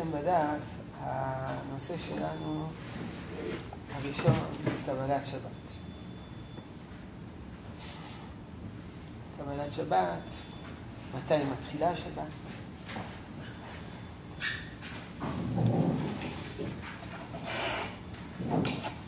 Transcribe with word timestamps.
ראיתם 0.00 0.18
בדף, 0.18 0.62
הנושא 1.00 1.98
שלנו 1.98 2.66
הראשון 3.94 4.34
זה 4.64 4.70
קבלת 4.86 5.26
שבת. 5.26 5.40
קבלת 9.38 9.72
שבת, 9.72 10.22
מתי 11.14 11.34
מתחילה 11.52 11.96
שבת. 11.96 12.24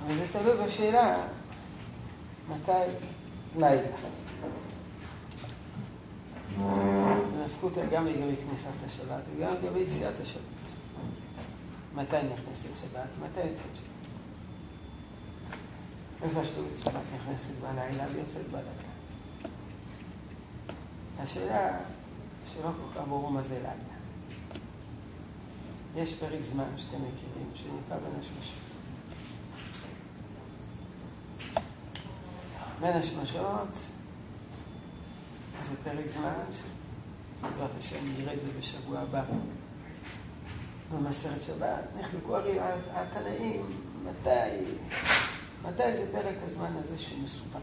אבל 0.07 0.15
זה 0.19 0.27
תלוי 0.33 0.67
בשאלה 0.67 1.17
מתי 2.49 2.73
לילה. 3.59 3.97
זה 6.59 7.45
נפקות 7.45 7.73
גם 7.93 8.07
לגבי 8.07 8.37
כניסת 8.37 8.87
השבת 8.87 9.23
וגם 9.37 9.55
לגבי 9.55 9.81
יציאת 9.81 10.21
השבת. 10.21 10.52
מתי 11.95 12.17
נכנסת 12.17 12.69
שבת? 12.81 13.09
מתי 13.23 13.41
יוצאת 13.41 13.77
שבת? 13.77 13.93
בפשטות 16.23 16.65
שבת 16.85 17.03
נכנסת 17.15 17.55
בלילה 17.61 18.05
ויוצאת 18.15 18.47
בלילה. 18.51 18.71
השאלה 21.19 21.79
שלא 22.53 22.63
כל 22.63 23.01
כך 23.01 23.09
ברור 23.09 23.31
מה 23.31 23.43
זה 23.43 23.55
לילה. 23.55 23.93
יש 25.97 26.15
פרק 26.15 26.43
זמן 26.43 26.65
שאתם 26.77 26.97
מכירים, 26.97 27.51
שנקרא 27.55 27.97
בין 27.99 28.21
השמשות. 28.21 28.59
בין 32.81 32.93
השמשות 32.93 33.69
זה 35.63 35.75
פרק 35.85 36.05
זמן 36.13 36.45
שבעזרת 36.51 37.71
השם 37.79 37.97
נראה 38.19 38.35
את 38.35 38.41
זה 38.41 38.53
בשבוע 38.59 38.99
הבא. 38.99 39.23
במסרת 40.95 41.43
שבת 41.43 41.85
נחלקו 42.01 42.37
הרי 42.37 42.59
התנאים, 42.93 43.67
מתי, 44.05 44.65
מתי 45.65 45.97
זה 45.97 46.07
פרק 46.13 46.37
הזמן 46.47 46.73
הזה 46.79 46.99
שמסופק. 46.99 47.61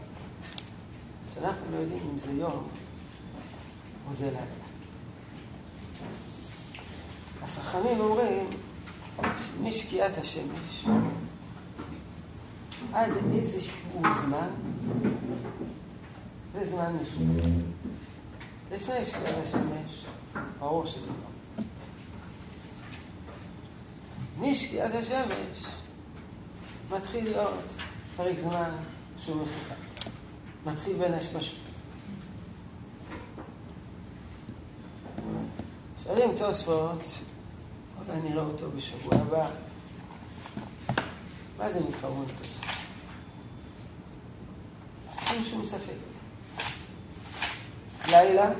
שאנחנו 1.34 1.66
לא 1.72 1.76
יודעים 1.76 2.02
אם 2.12 2.18
זה 2.18 2.32
יום 2.32 2.68
או 4.08 4.14
זה 4.14 4.26
לילה. 4.26 4.40
אז 7.44 7.50
חכמים 7.50 8.00
אומרים 8.00 8.46
שמשקיעת 9.20 10.18
השמש 10.18 10.86
עד 12.92 13.10
איזשהו 13.34 14.02
זמן, 14.26 14.48
זה 16.52 16.70
זמן 16.70 16.96
מסוים. 17.02 17.62
לפני 18.72 19.04
שקיעת 19.04 19.34
השמש, 19.44 20.04
ברור 20.58 20.86
שזה 20.86 21.10
לא. 21.10 21.29
משקיעת 24.40 24.94
השמש 24.94 25.64
מתחיל 26.90 27.24
להיות 27.24 27.64
פרק 28.16 28.38
זמן 28.38 28.70
שהוא 29.24 29.42
מפוקד. 29.42 29.74
מתחיל 30.66 30.96
בין 30.96 31.14
השמשות. 31.14 31.58
שואלים 36.04 36.36
תוספות, 36.36 37.02
אולי 37.98 38.20
נראה 38.20 38.42
אותו 38.42 38.70
בשבוע 38.76 39.14
הבא. 39.14 39.50
מה 41.58 41.70
זה 41.70 41.80
נקרא 41.88 42.08
אומרים 42.08 42.28
תוספות? 42.38 42.64
אין 45.30 45.44
שום 45.44 45.64
ספק. 45.64 45.92
לילה, 48.08 48.50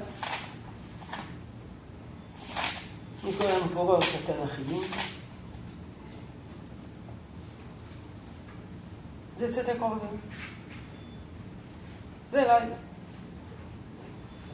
מכל 3.24 3.46
המקורות 3.46 4.04
התנ"כיים, 4.04 4.82
זה 9.40 9.52
צאת 9.52 9.68
הקרובים. 9.68 10.16
זה 12.30 12.38
לילה. 12.38 12.76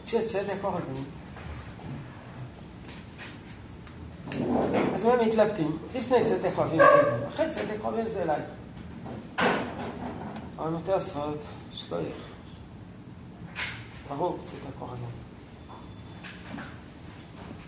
כשצאת 0.07 0.49
הקרובים, 0.49 1.05
אז 4.95 5.05
מה 5.05 5.13
מתלבטים? 5.27 5.79
לפני 5.95 6.25
צאת 6.25 6.45
הקרובים, 6.45 6.81
אחרי 7.29 7.51
צאת 7.51 7.71
הקרובים 7.77 8.09
זה 8.09 8.25
לילה. 8.25 8.45
אבל 10.59 10.71
מתוספות, 10.71 11.39
שטויך. 11.73 12.17
ברור 14.09 14.39
צאת 14.45 14.73
הכוכבים. 14.77 15.09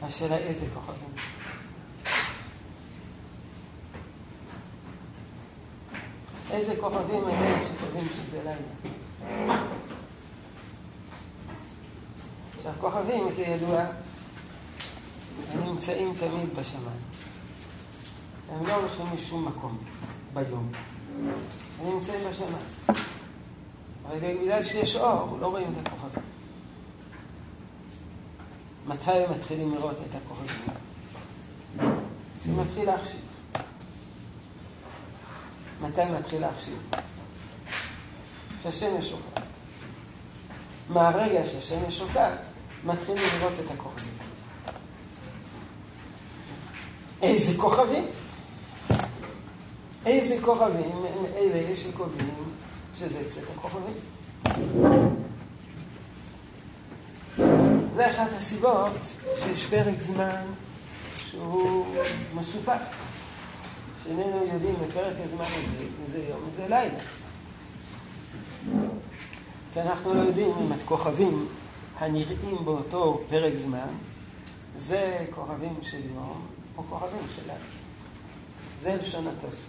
השאלה 0.03 0.37
איזה 0.37 0.67
כוכבים. 0.75 1.38
איזה 6.51 6.75
כוכבים 6.81 7.25
האלה 7.25 7.59
שטובים 7.65 8.09
שזה 8.09 8.39
לילה. 8.39 9.57
עכשיו, 12.57 12.73
כוכבים, 12.81 13.25
כידוע, 13.37 13.85
נמצאים 15.65 16.15
תמיד 16.19 16.57
בשמיים. 16.57 17.01
הם 18.53 18.67
לא 18.67 18.75
הולכים 18.75 19.07
משום 19.15 19.49
מקום 19.49 19.79
ביום. 20.35 20.73
הם 21.81 21.95
נמצאים 21.95 22.21
בשמיים. 22.31 22.99
אבל 24.09 24.19
בגלל 24.19 24.63
שיש 24.63 24.97
אור, 24.97 25.39
לא 25.41 25.47
רואים 25.47 25.73
את 25.73 25.87
הכוכבים. 25.87 26.23
מתי 28.87 29.13
הם 29.13 29.31
מתחילים 29.31 29.75
לראות 29.75 29.97
את 29.97 30.15
הכוכבים? 30.15 30.57
כשמתחיל 32.41 32.85
להחשיב. 32.85 33.28
מתי 35.83 36.05
מתחיל 36.19 36.41
להחשיב? 36.41 36.91
כשהשמש 38.61 39.09
שוקעת. 39.09 39.43
מהרגע 40.89 41.47
שהשמש 41.47 41.99
שוקעת, 41.99 42.39
מתחילים 42.85 43.23
לראות 43.39 43.53
את 43.65 43.71
הכוכבים. 43.71 44.13
איזה 47.23 47.59
כוכבים? 47.59 48.05
איזה 50.07 50.37
כוכבים 50.45 51.05
אלה 51.37 51.77
שקובעים 51.77 52.35
שזה 52.95 53.31
צאת 53.31 53.45
הכוכבים? 53.57 53.95
זה 57.95 58.11
אחת 58.11 58.33
הסיבות 58.37 59.15
שיש 59.37 59.67
פרק 59.67 59.99
זמן 59.99 60.43
שהוא 61.17 61.87
מסופק, 62.35 62.73
שאיננו 64.09 64.45
יודעים 64.53 64.75
בפרק 64.75 65.15
הזמן 65.25 65.45
הזה 65.45 65.85
אם 65.85 66.13
זה 66.13 66.25
יום 66.29 66.41
וזה 66.49 66.63
לילה. 66.69 66.99
כי 69.73 69.81
אנחנו 69.81 70.15
לא 70.15 70.21
יודעים 70.21 70.53
אם 70.61 70.73
הכוכבים 70.73 71.49
הנראים 71.99 72.65
באותו 72.65 73.21
פרק 73.29 73.55
זמן 73.55 73.89
זה 74.77 75.27
כוכבים 75.31 75.75
של 75.83 76.01
יום 76.15 76.47
או 76.77 76.83
כוכבים 76.83 77.27
של 77.37 77.43
לילה. 77.47 77.59
זה 78.81 78.97
לשון 78.97 79.27
התוספות. 79.27 79.65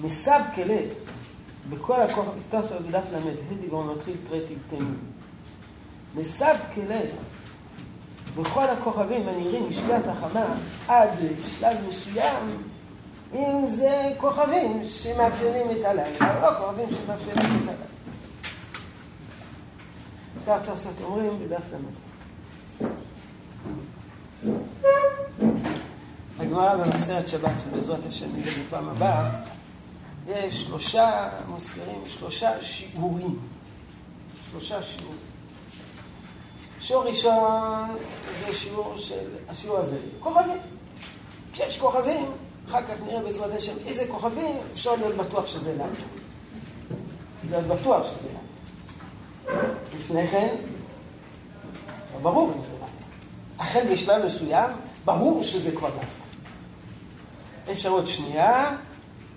מסב 0.00 0.40
כלה 0.54 0.80
בכל 1.70 2.00
הכוכבים, 2.02 2.42
תוספות 2.50 2.82
בדף 2.82 3.04
ל"ה, 3.12 3.18
דיבור 3.60 3.84
מתחיל 3.84 4.16
טרטיב 4.28 4.58
תנים. 4.70 4.98
מסב 6.16 6.56
כלה 6.74 7.00
בכל 8.36 8.64
הכוכבים 8.64 9.28
הנראים 9.28 9.68
משקיעת 9.68 10.06
החמה 10.06 10.44
עד 10.88 11.08
שלב 11.42 11.76
מסוים, 11.88 12.62
אם 13.34 13.66
זה 13.66 14.12
כוכבים 14.18 14.84
שמאפיינים 14.84 15.70
את 15.70 15.84
הלילה, 15.84 16.36
או 16.36 16.42
לא 16.42 16.58
כוכבים 16.58 16.88
שמאפיינים 16.90 17.56
את 17.56 17.68
הלילה. 17.68 17.94
כך 20.46 20.68
תוספות 20.68 20.92
אומרים 21.04 21.30
בדף 21.38 21.62
ל"ה. 21.72 22.86
הגמרא 26.38 26.76
במסרת 26.76 27.28
שבת, 27.28 27.50
שבעזרת 27.64 28.06
השם 28.06 28.26
נראה 28.36 28.52
בפעם 28.66 28.88
הבאה, 28.88 29.30
יש 30.26 30.62
שלושה, 30.62 31.28
מזכירים, 31.54 32.02
שלושה 32.06 32.62
שיעורים. 32.62 33.38
שלושה 34.50 34.82
שיעורים. 34.82 35.33
שיעור 36.84 37.04
ראשון 37.04 37.96
זה 38.46 38.52
שיעור 38.52 38.96
של, 38.96 39.28
השיעור 39.48 39.78
הזה, 39.78 39.96
כוכבים. 40.20 40.58
כשיש 41.52 41.80
כוכבים, 41.80 42.30
אחר 42.68 42.82
כך 42.82 43.00
נראה 43.06 43.22
בעזרת 43.22 43.52
השם 43.56 43.72
איזה 43.86 44.06
כוכבים, 44.08 44.56
אפשר 44.72 44.94
להיות 44.96 45.14
בטוח 45.14 45.46
שזה 45.46 45.72
לילה. 45.72 45.84
להיות 47.50 47.64
בטוח 47.64 48.06
שזה 48.06 48.28
לילה. 48.28 49.64
לפני 49.94 50.28
כן, 50.28 50.56
לא 52.14 52.20
ברור 52.20 52.52
אם 52.56 52.62
זה 52.62 52.72
לילה. 52.72 52.86
החל 53.58 53.92
בשלב 53.92 54.24
מסוים, 54.24 54.70
ברור 55.04 55.42
שזה 55.42 55.76
כבר 55.76 55.88
לילה. 55.88 57.72
אפשרות 57.72 58.06
שנייה, 58.06 58.76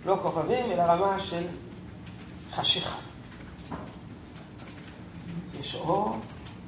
לא 0.06 0.18
כוכבים, 0.22 0.72
אלא 0.72 0.82
רמה 0.82 1.20
של 1.20 1.44
חשיכה. 2.52 2.96
יש 5.60 5.76
אור, 5.76 6.16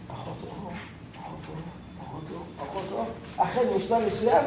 פחות 0.10 0.36
אור, 0.44 0.72
פחות 2.00 2.24
אור, 2.34 2.44
פחות 2.58 2.86
אור, 2.92 3.06
החל 3.38 3.64
משלב 3.76 4.08
מסוים, 4.08 4.44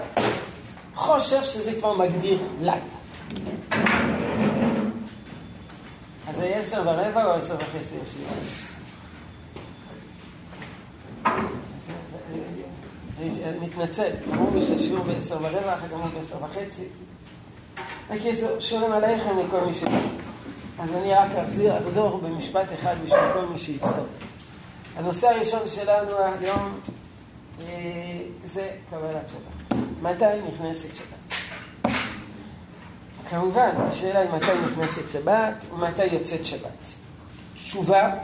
חושך 0.94 1.44
שזה 1.44 1.72
כבר 1.74 1.96
מגדיר 1.96 2.42
לילה. 2.60 2.76
אז 6.28 6.36
זה 6.36 6.44
עשר 6.44 6.82
ורבע 6.86 7.24
או 7.24 7.30
עשר 7.30 7.54
וחצי 7.54 7.96
ישיבה? 8.02 8.32
מתנצל, 13.60 14.10
אמרו 14.32 14.54
לי 14.54 14.62
שהשיעור 14.66 15.04
בעשר 15.04 15.36
ורבע, 15.42 15.74
אחר 15.74 15.86
כך 15.86 15.92
אמרו 15.92 16.08
בעשר 16.16 16.36
וחצי. 16.44 16.84
בקיצור, 18.10 18.60
שלום 18.60 18.92
עליכם 18.92 19.38
לכל 19.38 19.60
מי 19.66 19.74
שבא. 19.74 19.90
אז 20.78 20.90
אני 20.94 21.14
רק 21.14 21.30
אחזור 21.86 22.18
במשפט 22.18 22.72
אחד 22.72 22.94
בשביל 23.04 23.20
כל 23.34 23.44
מי 23.52 23.58
שיצטרף. 23.58 24.31
הנושא 24.96 25.28
הראשון 25.28 25.68
שלנו 25.68 26.18
היום 26.18 26.80
אה, 27.60 28.22
זה 28.44 28.70
קבלת 28.90 29.28
שבת. 29.28 29.78
מתי 30.02 30.24
נכנסת 30.48 30.94
שבת? 30.94 31.38
כמובן, 33.30 33.70
השאלה 33.76 34.20
היא 34.20 34.30
מתי 34.30 34.52
נכנסת 34.66 35.08
שבת 35.08 35.54
ומתי 35.72 36.04
יוצאת 36.04 36.46
שבת. 36.46 36.88
תשובה, 37.54 38.14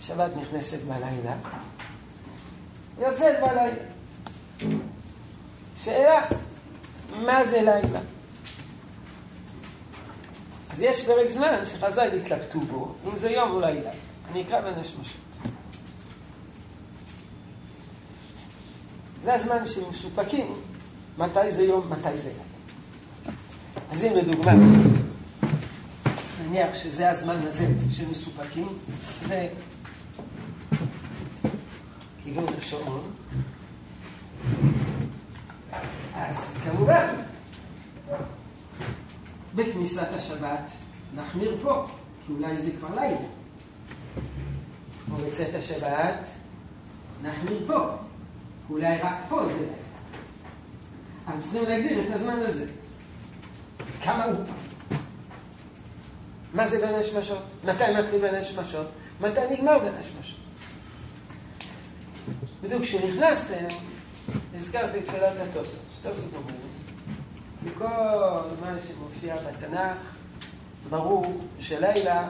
שבת 0.00 0.30
נכנסת 0.36 0.78
בלילה, 0.82 1.34
יוצאת 2.98 3.40
בלילה. 3.40 3.84
שאלה, 5.80 6.22
מה 7.24 7.44
זה 7.44 7.56
לילה? 7.56 8.00
אז 10.70 10.80
יש 10.80 11.06
פרק 11.06 11.28
זמן 11.28 11.64
שחז"ל 11.64 12.10
התלבטו 12.12 12.60
בו, 12.60 12.94
אם 13.06 13.16
זה 13.16 13.30
יום 13.30 13.50
או 13.50 13.60
לילה. 13.60 13.90
אני 14.30 14.42
אקרא 14.42 14.60
בין 14.60 14.74
השמשות. 14.74 15.20
זה 19.24 19.34
הזמן 19.34 19.64
שמסופקים 19.64 20.52
מתי 21.18 21.52
זה 21.52 21.62
יום, 21.62 21.92
מתי 21.92 22.16
זה 22.16 22.28
לילה. 22.28 22.42
אז 23.90 24.04
אם 24.04 24.12
לדוגמה, 24.16 24.52
נניח 26.46 26.74
שזה 26.74 27.10
הזמן 27.10 27.36
הזה 27.46 27.66
שמסופקים, 27.90 28.68
זה 29.26 29.48
כיוון 32.24 32.44
השעון, 32.58 33.10
אז 36.14 36.56
כמובן, 36.64 37.14
בכניסת 39.54 40.08
השבת 40.12 40.70
נחמיר 41.14 41.56
פה, 41.62 41.86
כי 42.26 42.32
אולי 42.32 42.62
זה 42.62 42.70
כבר 42.78 42.94
לילה. 42.94 43.39
או 45.12 45.16
בצאת 45.16 45.54
השבת 45.54 46.18
נחמיר 47.22 47.62
פה, 47.66 47.88
אולי 48.70 48.98
רק 48.98 49.16
פה 49.28 49.48
זה 49.48 49.58
לילה. 49.58 49.72
אז 51.26 51.42
צריכים 51.42 51.64
להגדיר 51.64 52.06
את 52.06 52.14
הזמן 52.14 52.38
הזה. 52.46 52.66
כמה 54.02 54.24
הוא? 54.24 54.44
מה 56.54 56.66
זה 56.66 56.86
בין 56.86 56.94
השמשות? 56.94 57.42
מתי 57.64 57.84
מתחיל 57.98 58.20
בין 58.20 58.34
השמשות? 58.34 58.86
מתי 59.20 59.40
נגמר 59.50 59.78
בין 59.78 59.94
השמשות? 59.98 60.38
בדיוק 62.62 62.82
כשנכנסתם, 62.82 63.64
הזכרתי 64.56 64.98
את 64.98 65.06
תפילת 65.06 65.32
התוספות. 65.42 65.90
תוספות 66.02 66.34
אומרים, 66.34 66.56
בכל 67.64 67.84
מה 68.60 68.76
שמופיע 68.88 69.36
בתנ"ך, 69.36 70.16
ברור 70.90 71.40
שלילה 71.58 72.28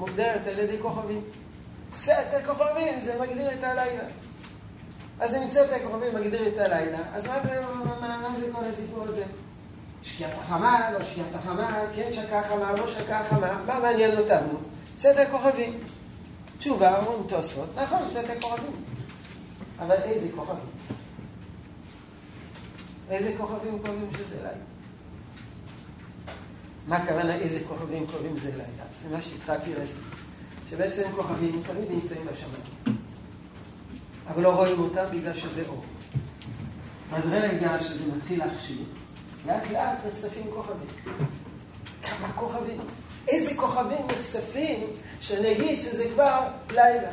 מוגדרת 0.00 0.46
על 0.46 0.58
ידי 0.58 0.76
כוכבים. 0.82 1.22
סט 1.92 2.34
הכוכבים 2.42 3.00
זה 3.04 3.20
מגדיר 3.20 3.52
את 3.52 3.64
הלילה. 3.64 4.04
אז 5.20 5.34
אם 5.34 5.50
סט 5.50 5.72
הכוכבים 5.76 6.14
מגדיר 6.14 6.48
את 6.48 6.58
הלילה, 6.58 6.98
אז 7.14 7.26
מה 7.26 7.40
זה, 7.42 7.60
מה, 8.00 8.18
מה 8.22 8.36
זה 8.40 8.46
כל 8.52 8.64
הסיפור 8.64 9.02
הזה? 9.02 9.24
שקיעת 10.02 10.32
החמה, 10.38 10.90
לא 10.92 11.04
שקיעת 11.04 11.34
החמה, 11.34 11.80
כן 11.94 12.12
שקעה 12.12 12.42
חמה, 12.48 12.72
לא 12.72 12.86
שקעה 12.86 13.24
חמה, 13.24 13.62
מה 13.66 13.80
מעניין 13.80 14.18
אותנו? 14.18 14.58
סט 14.98 15.16
הכוכבים. 15.28 15.78
תשובה, 16.58 16.98
אומרים 16.98 17.28
תוספות, 17.28 17.68
נכון, 17.76 17.98
סט 18.10 18.30
הכוכבים. 18.38 18.72
אבל 19.78 19.96
איזה 20.02 20.28
כוכבים? 20.36 20.64
איזה 23.10 23.32
כוכבים 23.38 23.78
קובעים 23.78 24.10
שזה 24.18 24.36
לילה? 24.36 24.69
מה 26.86 26.96
הכוונה 26.96 27.34
איזה 27.34 27.60
כוכבים 27.68 28.06
קובעים 28.06 28.36
זה 28.38 28.50
לילה? 28.50 28.84
זה 29.02 29.16
מה 29.16 29.22
שהתחלתי 29.22 29.74
להסביר. 29.74 30.04
שבעצם 30.70 31.02
כוכבים 31.16 31.62
תמיד 31.66 31.90
נמצאים 31.90 32.26
בשמיים. 32.32 32.98
אבל 34.28 34.42
לא 34.42 34.48
רואים 34.48 34.80
אותם 34.80 35.04
בגלל 35.12 35.34
שזה 35.34 35.62
אור. 35.68 35.84
ברגע 37.10 37.78
שזה 37.80 38.04
מתחיל 38.16 38.38
להכשיר, 38.38 38.84
לאט 39.46 39.70
לאט 39.72 39.98
נחשפים 40.08 40.46
כוכבים. 40.54 40.86
כמה 42.02 42.32
כוכבים? 42.32 42.80
איזה 43.28 43.54
כוכבים 43.56 44.06
נחשפים 44.06 44.86
שנגיד 45.20 45.80
שזה 45.80 46.04
כבר 46.14 46.40
לילה. 46.70 47.10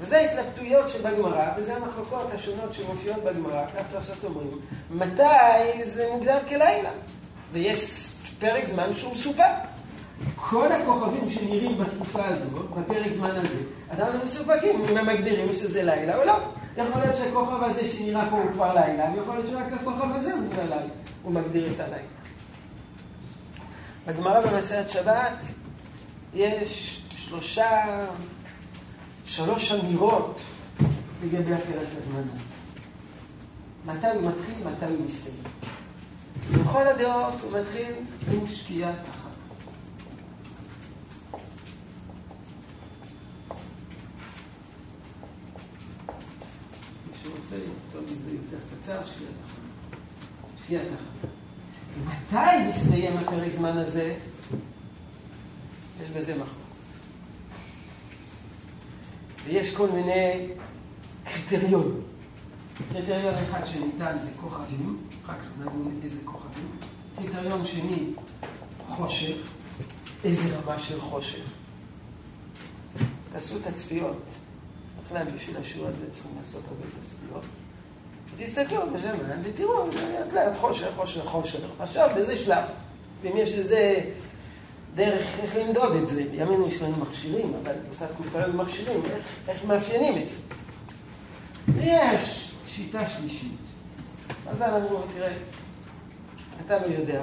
וזה 0.00 0.20
התלבטויות 0.20 0.90
שבגמרא, 0.90 1.52
וזה 1.56 1.76
המחלוקות 1.76 2.32
השונות 2.34 2.74
שמופיעות 2.74 3.24
בגמרא, 3.24 3.66
כך 3.66 3.82
תוספות 3.92 4.24
אומרים, 4.24 4.58
מתי 4.90 5.84
זה 5.84 6.08
מוגדר 6.12 6.38
כלילה. 6.48 6.90
ויש 7.52 7.80
פרק 8.38 8.66
זמן 8.66 8.94
שהוא 8.94 9.12
מסופר. 9.12 9.42
כל 10.36 10.72
הכוכבים 10.72 11.28
שנראים 11.28 11.78
בתקופה 11.78 12.26
הזאת, 12.26 12.70
בפרק 12.70 13.12
זמן 13.12 13.30
הזה, 13.30 13.58
אדם 13.88 14.06
מסופקים 14.24 14.84
אם 14.84 14.96
הם 14.96 15.06
מגדירים 15.06 15.52
שזה 15.52 15.82
לילה 15.82 16.16
או 16.18 16.24
לא. 16.24 16.38
יכול 16.76 17.00
להיות 17.00 17.16
שהכוכב 17.16 17.62
הזה 17.62 17.86
שנראה 17.86 18.30
פה 18.30 18.36
הוא 18.36 18.52
כבר 18.52 18.74
לילה, 18.74 19.10
ויכול 19.14 19.34
להיות 19.34 19.48
שרק 19.48 19.72
הכוכב 19.72 20.14
הזה 20.14 20.32
הוא 20.32 20.42
נראה 20.42 20.64
לילה, 20.64 20.92
הוא 21.22 21.32
מגדיר 21.32 21.72
את 21.74 21.80
הלילה. 21.80 22.16
בגמרא 24.06 24.40
במסרת 24.40 24.88
שבת 24.88 25.42
יש 26.34 27.02
שלושה, 27.16 28.06
שלוש 29.24 29.72
אמירות 29.72 30.40
לגבי 31.24 31.54
הפרק 31.54 31.88
הזמן 31.98 32.22
הזה. 32.32 32.44
מתי 33.86 34.06
הוא 34.06 34.30
מתחיל, 34.30 34.54
מתי 34.64 34.84
הוא 34.84 35.06
מסתיים. 35.06 35.36
בכל 36.52 36.88
הדעות 36.88 37.34
הוא 37.42 37.58
מתחיל 37.60 37.94
עם 38.32 38.46
שקיעת 38.46 38.94
החג. 39.08 39.26
מי 47.06 47.16
שרוצה 47.22 47.56
לכתוב 47.56 48.02
את 48.02 48.22
זה 48.24 48.30
יותר 48.30 48.64
קצר, 48.82 49.04
שקיעת 49.04 49.30
החג. 49.44 49.98
שקיעת 50.64 50.86
החג. 50.94 51.28
מתי 52.06 52.68
מסתיים 52.68 53.16
הפרק 53.16 53.52
זמן 53.52 53.76
הזה? 53.76 54.16
יש 56.02 56.08
בזה 56.08 56.32
מחלוקת. 56.32 56.56
ויש 59.44 59.76
כל 59.76 59.88
מיני 59.88 60.48
קריטריונים. 61.24 62.15
קריטריון 62.92 63.34
אחד 63.34 63.66
שניתן 63.66 64.16
זה 64.22 64.30
כוכבים, 64.40 64.98
אחר 65.24 65.32
כך 65.32 65.46
נדון 65.60 66.00
איזה 66.04 66.18
כוכבים. 66.24 66.70
קריטריון 67.16 67.64
שני, 67.64 68.04
חושך, 68.88 69.36
איזה 70.24 70.58
רמה 70.58 70.78
של 70.78 71.00
חושך. 71.00 71.44
תעשו 73.32 73.58
תצפיות. 73.58 74.16
בכלל 75.06 75.26
בשביל 75.34 75.56
השיעור 75.56 75.88
הזה 75.88 76.10
צריכים 76.12 76.32
לעשות 76.38 76.62
הרבה 76.68 76.86
תצפיות. 76.86 77.44
תסתכלו 78.36 78.92
בשמן 78.92 79.40
ותראו, 79.42 79.86
לאט 79.86 80.32
לאט 80.32 80.56
חושך, 80.56 80.88
חושך, 80.96 81.24
חושך. 81.24 81.58
עכשיו 81.80 82.10
באיזה 82.14 82.36
שלב, 82.36 82.64
אם 83.24 83.36
יש 83.36 83.54
איזה 83.54 84.00
דרך 84.94 85.38
איך 85.38 85.56
למדוד 85.56 85.96
את 85.96 86.06
זה, 86.06 86.24
בימינו 86.30 86.66
יש 86.66 86.82
לנו 86.82 86.96
מכשירים, 86.96 87.52
אבל 87.62 87.72
באותה 87.88 88.14
תקופה 88.14 88.42
היו 88.42 88.52
מכשירים, 88.52 89.00
איך, 89.04 89.24
איך 89.48 89.64
מאפיינים 89.64 90.22
את 90.22 90.28
זה. 90.28 90.34
ויש 91.68 92.45
שיטה 92.76 93.06
שלישית. 93.06 93.58
אז 94.46 94.62
אמרו, 94.62 95.02
תראה, 95.14 95.36
אתה 96.66 96.78
לא 96.78 96.86
יודע, 96.86 97.22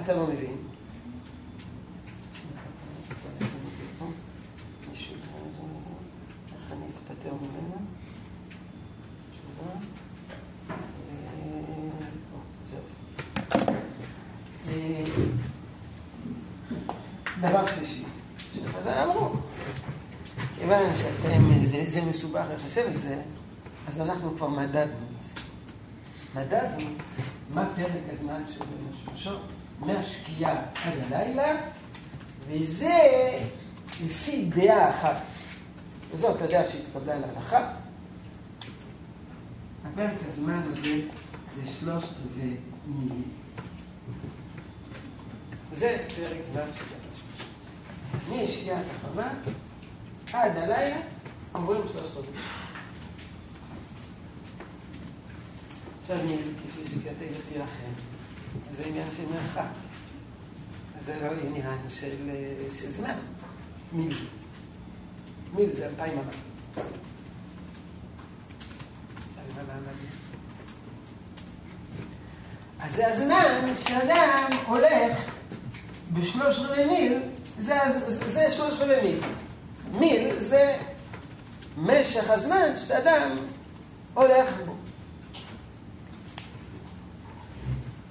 אתה 0.00 0.14
לא 0.14 0.26
מבין. 0.26 0.56
ממנו? 7.42 7.76
תשובה. 9.30 9.70
דבר 17.40 17.66
שלישי, 17.66 18.04
שחז"ל 18.54 18.98
אמרו, 19.04 19.28
כיוון 20.58 20.94
שאתם, 20.94 21.66
זה 21.88 22.02
מסובך 22.02 22.44
לחשב 22.54 22.86
את 22.96 23.02
זה, 23.02 23.22
אז 23.88 24.00
אנחנו 24.00 24.36
כבר 24.36 24.48
מדדנו 24.48 24.82
את 24.82 25.22
זה. 25.22 25.40
מדדנו 26.34 26.90
מה 27.54 27.66
פרק 27.76 28.02
הזמן 28.12 28.42
של 28.48 28.58
בין 28.58 28.88
השמשות, 28.90 29.42
מהשקיעה 29.80 30.62
עד 30.84 31.12
הלילה, 31.12 31.56
וזה 32.48 32.98
לפי 34.04 34.44
דעה 34.44 34.90
אחת. 34.90 35.16
וזאת 36.10 36.42
הדעה 36.42 36.62
שהתקבלה 36.70 37.18
להלכה. 37.18 37.72
הפרק 39.84 40.12
הזמן 40.32 40.62
הזה 40.72 41.00
זה 41.54 41.72
שלושת 41.80 42.08
רבעי 42.24 42.54
מילים. 42.86 43.22
זה 45.72 45.96
פרק 46.16 46.36
זמן 46.52 46.62
של 46.74 46.84
משקיעת 48.44 48.84
החמה 48.96 49.28
עד 50.32 50.56
הלילה 50.56 50.96
עוברים 51.52 51.82
שלושת 51.92 52.16
רבעי. 52.16 52.63
עכשיו, 56.04 56.16
כפי 56.18 56.90
שכתבתי 56.90 57.54
לכם, 57.54 57.92
זה 58.76 58.82
עניין 58.86 59.08
של 59.16 59.22
מרחק. 59.34 59.70
זה 61.04 61.14
לא 61.22 61.30
עניין 61.46 61.78
של, 61.88 62.10
של 62.80 62.92
זמן. 62.92 63.14
מיל. 63.92 64.16
מיל 65.54 65.70
זה 65.76 65.86
אלפיים 65.86 66.12
אמה. 66.12 66.30
אז 69.40 69.48
מה 69.56 69.62
מעמד? 69.66 69.94
אז 72.80 72.94
זה 72.94 73.08
הזמן 73.08 73.74
שאדם 73.76 74.50
הולך 74.66 75.18
בשלוש 76.12 76.58
רבעי 76.58 76.86
מיל, 76.86 77.18
זה, 77.60 77.78
זה, 77.88 78.30
זה 78.30 78.50
שלוש 78.50 78.80
רבעי 78.80 79.02
מיל. 79.02 79.20
מיל 79.92 80.40
זה 80.40 80.76
משך 81.76 82.30
הזמן 82.30 82.76
שאדם 82.76 83.36
הולך 84.14 84.48
בו. 84.66 84.73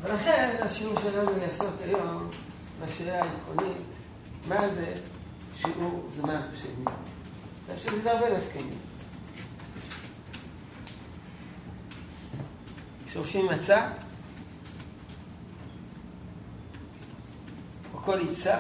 ולכן 0.04 0.56
השיעור 0.62 1.00
שלנו 1.00 1.38
יעסוק 1.38 1.74
היום 1.86 2.30
בשאלה 2.86 3.24
העקרונית, 3.24 3.78
מה 4.48 4.70
זה 4.70 4.94
שיעור 5.56 6.10
זמן 6.14 6.42
שני. 6.54 6.86
עכשיו 7.74 7.92
שזה 7.92 8.12
הרבה 8.12 8.38
נפקנים. 8.38 8.78
שורשים 13.14 13.46
מצה, 13.46 13.88
או 17.94 18.00
כל 18.00 18.20
עיצה, 18.20 18.60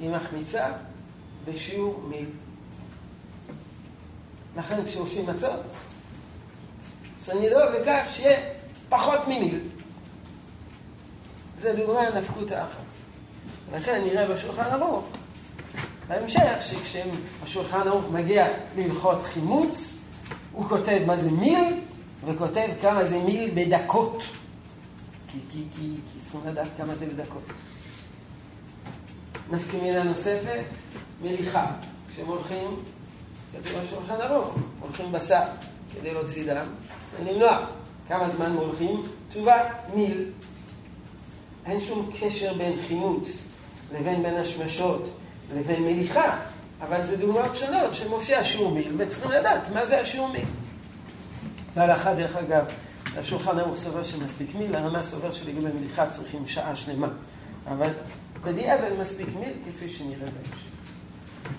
היא 0.00 0.10
מחמיצה 0.10 0.72
בשיעור 1.44 2.06
מיל. 2.08 2.28
לכן 4.56 4.84
כשעושים 4.84 5.26
מצות, 5.26 5.60
צריך 7.18 7.38
לדאוג 7.42 7.74
לכך 7.80 8.04
שיהיה 8.08 8.50
פחות 8.88 9.18
ממיל. 9.28 9.60
זה 11.60 11.74
דוגמה 11.76 12.10
נפקותא 12.10 12.54
אחת. 12.54 12.84
לכן 13.74 14.02
נראה 14.04 14.28
בשולחן 14.28 14.70
ערוך, 14.70 15.04
בהמשך, 16.08 16.56
שכשהשולחן 16.60 17.88
ערוך 17.88 18.04
מגיע 18.12 18.46
להלכות 18.76 19.22
חימוץ, 19.22 19.94
הוא 20.52 20.64
כותב 20.64 21.00
מה 21.06 21.16
זה 21.16 21.30
מיל, 21.30 21.80
וכותב 22.24 22.68
כמה 22.80 23.04
זה 23.04 23.18
מיל 23.18 23.50
בדקות. 23.54 24.24
כי, 25.28 25.38
כי, 25.50 25.64
כי, 25.70 25.94
כי 26.12 26.18
צריכים 26.20 26.40
לדעת 26.46 26.68
כמה 26.76 26.94
זה 26.94 27.06
בדקות. 27.06 27.42
נפקא 29.50 29.76
מילה 29.76 30.02
נוספת, 30.02 30.62
מליחה. 31.22 31.66
כשהם 32.10 32.26
הולכים, 32.26 32.68
כתוב 33.52 33.72
בשולחן 33.82 34.20
ערוך, 34.20 34.54
הולכים 34.80 35.12
בשר 35.12 35.42
כדי 35.94 36.14
להוציא 36.14 36.54
דם, 36.54 36.66
צריך 37.10 37.32
למנוע. 37.32 37.66
כמה 38.08 38.28
זמן 38.28 38.52
הולכים? 38.52 39.02
תשובה, 39.30 39.58
מיל. 39.94 40.24
אין 41.66 41.80
שום 41.80 42.10
קשר 42.20 42.54
בין 42.54 42.72
חימוץ 42.88 43.44
לבין 43.94 44.22
בין 44.22 44.34
השמשות 44.34 45.08
לבין 45.56 45.82
מליחה, 45.82 46.38
אבל 46.80 47.04
זה 47.04 47.16
דוגמאות 47.16 47.56
שונות 47.56 47.94
שמופיע 47.94 48.44
שיעור 48.44 48.70
מיל, 48.70 48.94
וצריכים 48.98 49.30
לדעת 49.30 49.70
מה 49.70 49.86
זה 49.86 50.00
השיעור 50.00 50.28
מיל. 50.28 50.44
להלכה, 51.76 52.14
דרך 52.14 52.36
אגב, 52.36 52.64
השולחן 53.18 53.58
ערוך 53.58 53.76
סובר 53.76 54.02
שמספיק 54.02 54.54
מיל, 54.54 54.76
הרמה 54.76 55.02
סובר 55.02 55.32
שלגבי 55.32 55.72
מליחה 55.80 56.06
צריכים 56.06 56.46
שעה 56.46 56.76
שלמה. 56.76 57.08
אבל 57.68 57.90
בדיעבד 58.44 58.90
מספיק 58.98 59.28
מיל, 59.40 59.52
כפי 59.70 59.88
שנראה 59.88 60.18
בהמשך. 60.18 60.74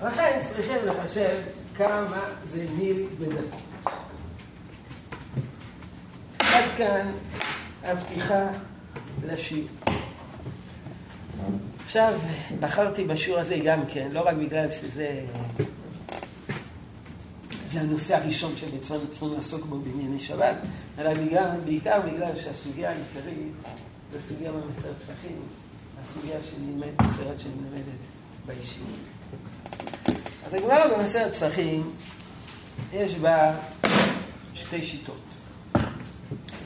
לכן 0.01 0.39
צריכים 0.43 0.77
לחשב 0.85 1.37
כמה 1.77 2.19
זה 2.43 2.65
מיל 2.77 3.05
בדקות. 3.19 3.93
עד 6.39 6.63
כאן 6.77 7.11
הפתיחה 7.83 8.47
לשיעור. 9.25 9.84
עכשיו, 11.85 12.13
בחרתי 12.59 13.03
בשיעור 13.03 13.39
הזה 13.39 13.57
גם 13.65 13.79
כן, 13.87 14.07
לא 14.11 14.27
רק 14.27 14.35
בגלל 14.35 14.71
שזה 14.71 15.21
זה 17.75 17.81
הנושא 17.81 18.15
הראשון 18.15 18.51
שבעצם 18.55 18.95
צריכים 19.11 19.33
לעסוק 19.33 19.65
בו 19.65 19.79
בענייני 19.79 20.19
שבת, 20.19 20.55
אלא 20.99 21.13
בגלל, 21.13 21.49
בעיקר 21.65 22.01
בגלל 22.01 22.35
שהסוגיה 22.35 22.89
העיקרית 22.89 23.53
זה 24.11 24.21
סוגיה 24.21 24.51
במסרת 24.51 24.95
פתחים, 24.95 25.37
הסוגיה 26.01 26.37
שנלמדת, 26.49 27.01
מסרת 27.01 27.39
שנלמדת 27.39 28.01
בישיבה. 28.45 28.85
אז 30.47 30.53
הגמרא 30.53 30.97
במסרת 30.97 31.33
פסחים, 31.33 31.91
יש 32.93 33.15
בה 33.15 33.53
שתי 34.53 34.81
שיטות. 34.81 35.21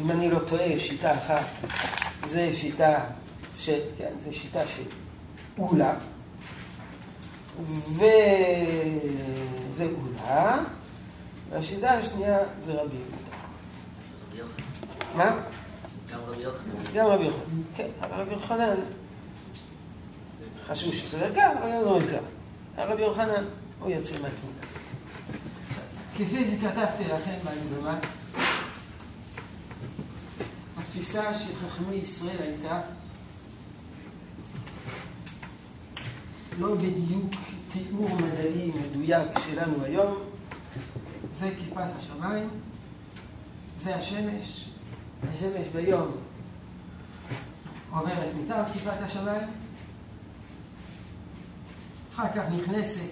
אם 0.01 0.11
אני 0.11 0.31
לא 0.31 0.39
טועה, 0.39 0.79
שיטה 0.79 1.13
אחת 1.13 1.45
זה 2.27 2.51
שיטה 2.55 2.99
ש... 3.59 3.69
כן, 3.97 4.11
זה 4.23 4.33
שיטה 4.33 4.67
של 4.67 4.83
אולה, 5.57 5.93
וזה 7.95 8.03
אולה, 9.79 10.59
והשיטה 11.49 11.91
השנייה 11.91 12.39
זה 12.59 12.73
רבי 12.73 12.95
יהודה. 14.35 14.53
מה? 15.15 15.41
גם 16.11 16.19
רבי 16.27 16.41
יוחנן. 16.41 16.73
גם 16.93 17.05
רבי 17.05 17.23
יוחנן, 17.23 17.61
כן, 17.75 17.87
אבל 18.01 18.21
רבי 18.21 18.33
יוחנן 18.33 18.75
חשבו 20.65 20.91
שזה 20.91 21.25
ערכה, 21.25 21.51
אבל 21.53 21.71
גם 21.71 21.81
לא 21.81 21.95
ערכה. 21.95 22.17
הרבי 22.77 23.01
יוחנן 23.01 23.43
הוא 23.79 23.89
יוצא 23.89 24.13
מהתמונה. 24.13 24.59
כפי 26.17 26.45
שכתבתי 26.45 27.03
לכם 27.03 27.35
בהקדמה, 27.43 27.99
התפיסה 30.77 31.33
של 31.33 31.55
חכמי 31.55 31.95
ישראל 31.95 32.37
הייתה 32.39 32.81
לא 36.58 36.75
בדיוק 36.75 37.34
תיאור 37.72 38.10
מדעי 38.15 38.72
מדויק 38.72 39.39
שלנו 39.39 39.84
היום, 39.84 40.18
זה 41.34 41.50
כיפת 41.60 41.89
השמיים, 41.98 42.50
זה 43.77 43.96
השמש, 43.96 44.70
השמש 45.34 45.68
ביום 45.74 46.12
עוברת 47.91 48.34
מתחת 48.44 48.65
כיפת 48.74 49.01
השמיים, 49.01 49.48
אחר 52.13 52.27
כך 52.36 52.53
נכנסת 52.53 53.10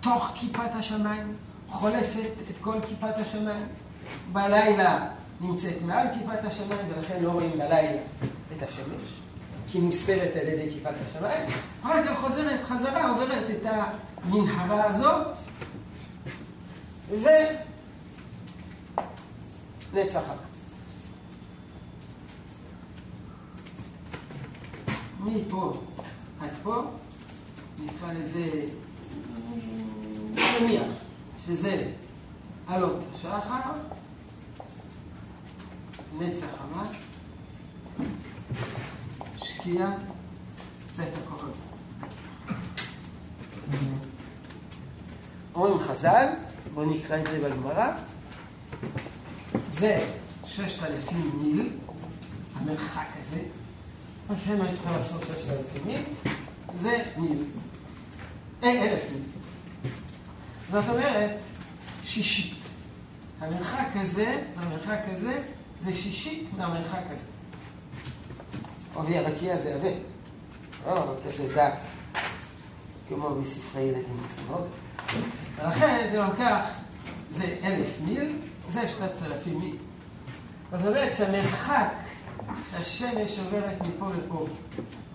תוך 0.00 0.30
כיפת 0.34 0.70
השמיים, 0.74 1.36
חולפת 1.68 2.30
את 2.50 2.54
כל 2.60 2.76
כיפת 2.88 3.14
השמיים, 3.16 3.66
בלילה 4.32 5.08
נמצאת 5.40 5.82
מעל 5.86 6.06
כיפת 6.18 6.44
השמיים 6.44 6.86
ולכן 6.88 7.22
לא 7.22 7.30
רואים 7.30 7.52
בלילה 7.52 8.02
את 8.56 8.62
השמש. 8.62 9.21
כי 9.72 9.80
מוספרת 9.80 10.36
על 10.36 10.48
ידי 10.48 10.70
כיפת 10.70 10.94
השמיים, 11.06 11.46
אחר 11.82 12.06
כך 12.06 12.18
חוזרת 12.20 12.60
חזרה, 12.64 13.10
עוברת 13.10 13.50
את 13.50 13.66
המנהרה 14.24 14.84
הזאת, 14.84 15.26
ונצח 19.92 20.22
הבא. 20.26 20.42
מפה 25.20 25.82
עד 26.40 26.50
פה, 26.62 26.82
נקרא 27.78 28.12
לזה, 28.12 28.66
נניח 30.60 30.82
שזה 31.46 31.92
עלות 32.66 32.98
השחר, 33.14 33.72
נצח 36.18 36.46
הבא. 39.62 39.70
שקיעה, 39.70 39.92
צאת 40.92 41.08
הכוכב. 41.24 41.46
אומרים 45.54 45.78
חז"ל, 45.78 46.26
בואו 46.74 46.94
נקרא 46.94 47.18
את 47.20 47.26
זה 47.26 47.48
בגמרא, 47.48 47.92
זה 49.70 50.06
ששת 50.46 50.82
אלפים 50.82 51.30
מיל, 51.42 51.68
המרחק 52.54 53.06
הזה, 53.20 53.42
מה 54.28 54.36
שצריך 54.38 54.90
לעשות 54.92 55.22
ששת 55.22 55.50
אלפים 55.50 55.82
מיל, 55.86 56.02
זה 56.76 57.02
מיל. 57.16 57.44
אין 58.62 58.82
אלף 58.82 59.02
מיל. 59.12 59.22
זאת 60.70 60.84
אומרת, 60.88 61.38
שישית. 62.04 62.54
המרחק 63.40 63.88
הזה, 63.94 64.42
המרחק 64.56 65.00
הזה, 65.06 65.42
זה 65.80 65.94
שישית 65.94 66.48
מהמרחק 66.56 67.02
הזה. 67.10 67.32
עובי 68.94 69.18
הרקיע 69.18 69.56
זה 69.56 69.74
עבה, 69.74 69.88
לא 70.86 71.14
כזה 71.26 71.54
דק, 71.54 71.74
כמו 73.08 73.34
בספרי 73.34 73.82
ילדים, 73.82 74.26
זה 74.36 74.42
מאוד 74.50 74.68
ולכן 75.56 76.08
זה 76.12 76.18
לוקח, 76.18 76.66
זה 77.30 77.56
אלף 77.64 78.00
מיל, 78.04 78.36
זה 78.70 78.88
שלושת 78.88 79.22
אלפים 79.26 79.58
מיל. 79.58 79.76
זאת 80.72 80.86
אומרת 80.86 81.14
שהמרחק 81.14 81.92
שהשמש 82.70 83.38
עוברת 83.38 83.80
מפה 83.80 84.06
לפה 84.24 84.46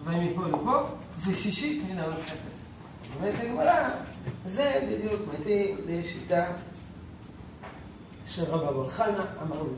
ומפה 0.04 0.48
לפה, 0.48 0.84
זה 1.18 1.36
שישית 1.36 1.84
מן 1.90 2.00
המרחק 2.00 2.20
הזה. 2.48 2.62
אומרת 3.20 3.36
הגמרא, 3.44 3.90
זה 4.46 4.88
בדיוק 4.90 5.22
מתאים 5.34 5.78
לשיטה 5.88 6.46
של 8.28 8.44
רבא 8.44 8.72
בר 8.72 8.86
חנא, 8.86 9.24
אמר 9.42 9.58
לו 9.58 9.70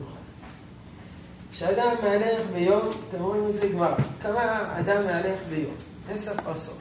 כשאדם 1.52 1.96
מהלך 2.02 2.46
ביום, 2.52 2.88
אתם 3.08 3.22
רואים 3.22 3.48
את 3.50 3.56
זה 3.56 3.68
גמרא, 3.68 3.94
כמה 4.20 4.78
אדם 4.80 5.06
מהלך 5.06 5.38
ביום? 5.48 5.74
עשר 6.10 6.32
פרסות. 6.44 6.78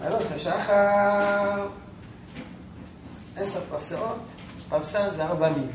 מעלות 0.00 0.22
השחר, 0.34 1.66
עשר 3.36 3.60
פרסאות, 3.70 4.16
פרסה 4.68 5.10
זה 5.10 5.24
ארבע 5.24 5.50
מיל, 5.50 5.68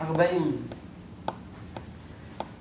ארבעים 0.00 0.42
מיל. 0.42 0.56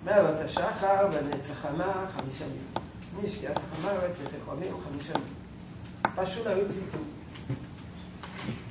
מעלות 0.05 0.39
השחר 0.45 1.07
ונצח 1.13 1.53
חמה, 1.53 2.05
חמישה 2.15 2.45
מיל. 2.45 2.83
משקיעת 3.23 3.59
רצת 3.85 4.31
יכולים, 4.41 4.73
חמישה 4.83 5.13
מיל. 5.13 6.15
פשוט 6.15 6.47
היו 6.47 6.65
פליטים. 6.65 7.03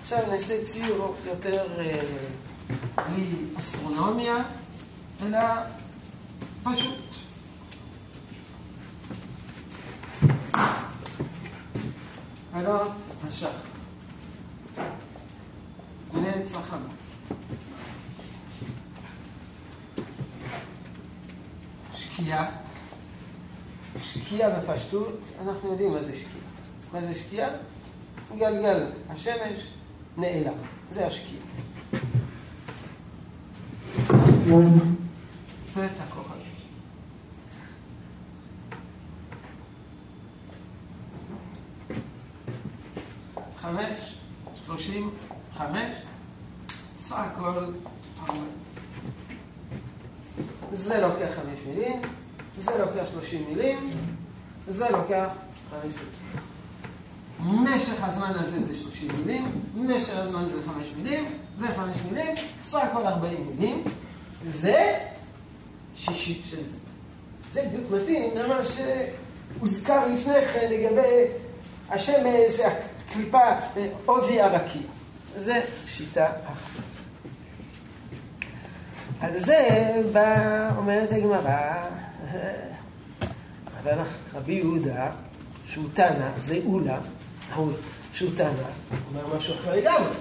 עכשיו 0.00 0.18
נעשה 0.30 0.64
ציור 0.64 1.16
יותר 1.24 1.80
אה, 1.80 2.00
אלא 5.22 5.38
פשוט. 6.62 6.94
עלות 12.52 12.92
השחר. 13.28 13.48
נצח 16.14 16.58
חמה. 16.58 16.88
שקיעה. 21.94 22.50
שקיעה 24.02 24.50
בפשטות, 24.50 25.18
אנחנו 25.42 25.70
יודעים 25.70 25.92
מה 25.92 26.02
זה 26.02 26.14
שקיעה. 26.14 26.44
מה 26.92 27.00
זה 27.00 27.14
שקיעה? 27.14 27.50
גלגל 28.38 28.86
השמש 29.08 29.70
נעלם. 30.16 30.54
זה 30.92 31.06
השקיעה. 31.06 31.42
את 35.84 36.00
הכוכבים. 36.08 36.40
חמש, 43.60 44.18
שלושים, 44.64 45.10
חמש, 45.54 45.94
סך 46.98 47.16
הכל. 47.16 47.64
זה 50.72 51.00
לוקח 51.00 51.34
חמש 51.34 51.58
מילים, 51.66 52.02
זה 52.58 52.78
לוקח 52.78 53.10
שלושים 53.10 53.44
מילים, 53.48 53.90
זה 54.68 54.88
לוקח 54.90 55.28
חמש 55.70 55.94
מילים. 55.94 56.50
משך 57.64 58.04
הזמן 58.04 58.32
הזה 58.34 58.64
זה 58.64 58.76
שלושים 58.76 59.08
מילים, 59.18 59.62
משך 59.74 60.16
הזמן 60.16 60.44
זה 60.48 60.62
חמש 60.62 60.86
מילים, 60.96 61.24
זה 61.58 61.66
חמש 61.76 61.96
מילים, 62.10 62.34
סך 62.62 62.80
הכל 62.82 63.06
ארבעים 63.06 63.46
מילים, 63.46 63.84
זה 64.46 65.09
שישית 66.00 66.42
של 66.44 66.64
זה. 66.64 66.76
זה 67.52 67.62
בדיוק 67.68 67.90
מתאים 67.90 68.38
למה 68.38 68.60
שהוזכר 68.64 70.06
לפני 70.06 70.46
כן 70.52 70.68
לגבי 70.70 71.24
השמש, 71.90 72.60
הקליפה, 72.60 73.38
עובי 74.06 74.40
הרקיע. 74.40 74.82
זה 75.36 75.60
שיטה 75.86 76.26
אחת. 76.26 76.82
על 79.20 79.38
זה 79.38 79.90
בא, 80.12 80.70
אומרת 80.76 81.12
הגמרא, 81.12 81.88
אבל 83.82 83.98
רבי 84.34 84.52
יהודה, 84.52 85.10
שהוא 85.66 85.84
תנא, 85.94 86.28
זה 86.38 86.58
אולה, 86.66 86.98
שהוא 88.12 88.30
תנא, 88.36 88.50
אומר 89.08 89.36
משהו 89.36 89.54
אחר 89.54 89.76
לגמרי. 89.76 90.14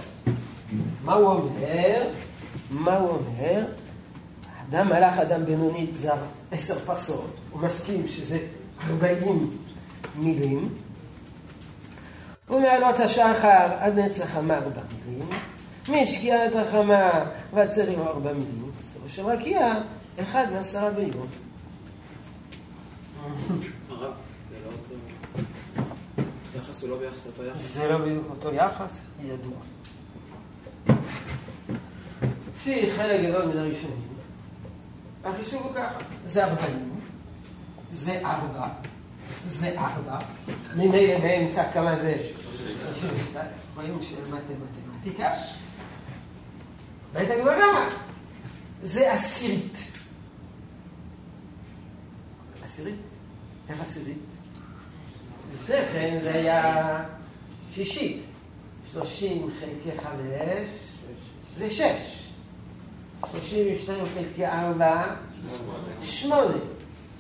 מה 1.06 1.14
הוא 1.14 1.28
אומר? 1.28 2.10
מה 2.72 2.98
הוא 2.98 3.10
אומר? 3.10 3.66
אדם 4.70 4.88
מלאך 4.90 5.18
אדם 5.18 5.46
בינוני 5.46 5.88
זר 5.96 6.18
עשר 6.52 6.80
פרסות, 6.80 7.36
הוא 7.52 7.62
מסכים 7.62 8.08
שזה 8.08 8.40
ארבעים 8.90 9.50
מילים. 10.16 10.70
ומעלות 12.50 13.00
השחר 13.00 13.68
עד 13.80 14.00
נצח 14.00 14.26
חמה 14.26 14.58
ארבע 14.58 14.82
מילים, 15.08 15.30
משקיעת 15.90 16.56
החמה 16.56 17.26
והצרים 17.54 18.00
ארבע 18.00 18.34
מילים, 18.34 18.72
זה 18.94 19.10
של 19.10 19.26
רקיע, 19.26 19.74
אחד 20.20 20.46
מעשרה 20.54 20.90
ביום. 20.90 21.28
יחס 26.58 26.82
הוא 26.82 26.90
לא 26.90 26.98
ביחס 26.98 27.26
לאותו 27.26 27.44
יחס? 27.44 27.74
זה 27.74 27.92
לא 27.92 27.98
בדיוק 27.98 28.26
אותו 28.30 28.54
יחס, 28.54 29.00
ידוע. 29.20 29.58
לפי 32.56 32.92
חלק 32.92 33.22
גדול 33.22 33.46
מן 33.46 33.58
הראשונים, 33.58 34.19
החישוב 35.24 35.64
הוא 35.64 35.74
ככה, 35.76 36.00
זה 36.26 36.46
ארבעים, 36.46 37.00
זה 37.92 38.22
ארבע, 38.26 38.68
זה 39.48 39.80
ארבע, 39.80 40.20
ממילא 40.76 41.20
באמצע 41.20 41.72
כמה 41.72 41.96
זה? 41.96 42.18
32, 43.00 43.46
רואים 43.76 44.00
שלמדתם 44.02 44.54
מתמטיקה. 44.94 45.34
ואת 47.14 47.30
הגמרא, 47.30 47.90
זה 48.84 49.14
עשירית. 49.14 49.78
עשירית? 52.64 52.96
איך 53.70 53.82
עשירית? 53.82 54.18
לפני 55.54 55.76
כן 55.94 56.20
זה 56.24 56.34
היה 56.34 57.04
שישית. 57.72 58.24
שלושים 58.92 59.50
חלקי 59.60 59.98
חמש, 60.02 60.70
זה 61.56 61.70
שש. 61.70 62.29
שלושים 63.32 63.76
ושתיים 63.76 64.04
חלקי 64.14 64.46
ארבע, 64.46 65.04
שמונה. 66.02 66.58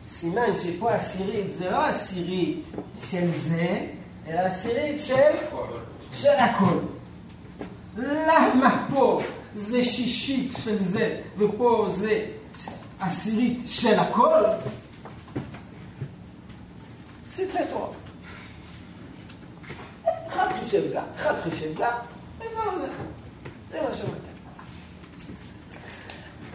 סימן 0.09 0.55
שפה 0.63 0.91
עשירית 0.91 1.51
זה 1.57 1.69
לא 1.69 1.85
עשירית 1.85 2.65
של 3.09 3.31
זה, 3.35 3.85
אלא 4.27 4.39
עשירית 4.39 4.99
של, 4.99 5.31
של 6.13 6.29
הכל. 6.39 6.77
למה 7.97 8.87
פה 8.93 9.21
זה 9.55 9.83
שישית 9.83 10.51
של 10.63 10.77
זה, 10.77 11.21
ופה 11.37 11.85
זה 11.89 12.25
עשירית 12.99 13.59
של 13.65 13.99
הכל? 13.99 14.43
סתרי 17.29 17.61
תורה. 17.69 17.87
אחד 20.27 20.47
חישב 20.59 20.93
גם, 20.93 21.03
אחד 21.15 21.35
חישב 21.39 21.73
גם, 21.79 21.97
וזהו 22.37 22.79
זה. 22.79 22.87
זה 23.71 23.81
מה 23.89 23.93
שאומרת. 23.93 24.28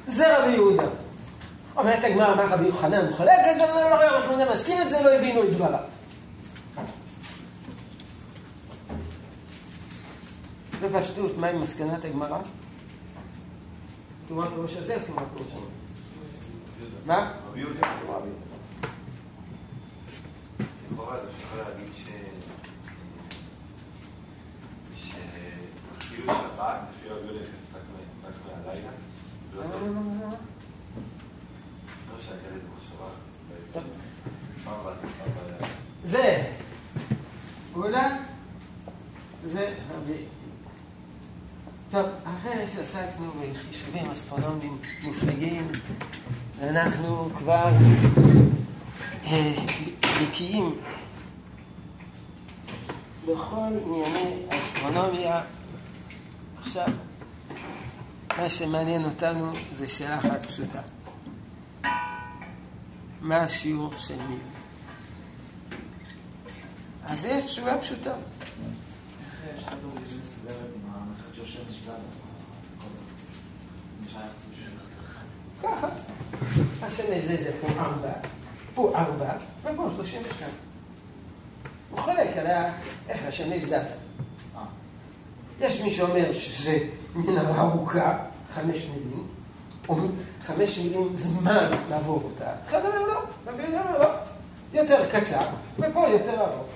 זה 0.06 0.38
רבי 0.38 0.52
יהודה. 0.52 0.86
אומרת 1.76 2.04
הגמרא, 2.04 2.34
מה 2.34 2.42
רבי 2.42 2.64
יוחנן 2.64 3.12
חולק 3.12 3.38
על 3.44 3.58
זה? 3.58 3.66
לא, 3.66 3.94
רבי 3.94 4.04
יוחנן 4.04 4.52
מסכים 4.52 4.82
את 4.82 4.90
זה, 4.90 5.02
לא 5.02 5.14
הבינו 5.14 5.42
את 5.42 5.50
דבריו. 5.50 5.80
בפשטות, 10.82 11.38
מהי 11.38 11.58
מסקנת 11.58 12.04
הגמרא? 12.04 12.38
תאמר 14.28 14.50
פירוש 14.50 14.76
הזה, 14.76 14.96
תאמר 15.06 15.22
פירוש 15.34 15.52
הזה. 15.52 15.66
מה? 17.06 17.32
רבי 17.50 17.60
יהודה. 17.60 17.88
לכאורה 20.92 21.16
אפשר 21.16 21.56
להגיד 21.68 21.92
ש... 21.94 22.08
שכאילו 24.96 26.32
שבת, 26.32 26.76
לפי 26.90 27.08
רבי 27.08 27.26
יהודה 27.26 27.40
נכנסת 27.40 27.74
רק 28.24 28.66
מהלילה. 28.66 29.03
זה, 36.04 36.44
אולה, 37.74 38.16
זה 39.44 39.74
רבי. 39.94 40.24
טוב, 41.90 42.06
אחרי 42.24 42.66
שעסקנו 42.66 43.32
בחישובים 43.52 44.10
אסטרונומיים 44.10 44.78
מופלגים, 45.04 45.72
אנחנו 46.62 47.30
כבר 47.38 47.70
בקיאים 50.22 50.78
בכל 53.28 53.72
ענייני 53.84 54.36
האסטרונומיה. 54.50 55.42
עכשיו, 56.62 56.88
מה 58.38 58.50
שמעניין 58.50 59.04
אותנו 59.04 59.52
זה 59.72 59.88
שאלה 59.88 60.18
אחת 60.18 60.44
פשוטה. 60.44 60.80
מה 63.20 63.36
השיעור 63.36 63.98
של 63.98 64.22
מי? 64.28 64.36
אז 67.04 67.24
יש 67.24 67.44
תשובה 67.44 67.78
פשוטה. 67.78 68.14
יש? 69.56 69.64
ככה. 75.62 75.88
השמש 76.82 77.24
זה 77.24 77.36
זה 77.36 77.52
פה 77.60 77.66
ארבע, 77.66 78.12
פה 78.74 78.92
ארבע, 78.96 79.32
ופה 79.62 79.88
שלושים 79.96 80.22
ושתיים. 80.30 80.54
הוא 81.90 81.98
חולק 81.98 82.36
על 82.36 82.46
איך 83.08 83.20
השמש 83.26 83.62
זזה. 83.62 83.76
אה. 83.76 83.84
יש 85.60 85.80
מי 85.80 85.90
שאומר 85.90 86.32
שזה 86.32 86.78
מנהרה 87.14 87.62
ארוכה, 87.62 88.18
חמש 88.54 88.86
מילים, 88.86 89.26
או 89.88 89.96
חמש 90.46 90.78
מילים 90.78 91.16
זמן 91.16 91.70
לעבור 91.90 92.20
אותה. 92.24 92.50
אחד 92.68 92.80
אומר 92.84 93.06
לא, 93.06 93.20
רבי 93.46 93.62
יהודה 93.62 93.82
אומר 93.88 93.98
לא, 93.98 94.08
יותר 94.72 95.10
קצר, 95.10 95.46
ופה 95.78 96.08
יותר 96.08 96.40
ארוך. 96.40 96.66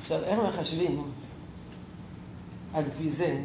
עכשיו, 0.00 0.24
איך 0.24 0.38
מחשבים 0.48 1.02
על 2.74 2.84
פי 2.98 3.10
זה 3.10 3.40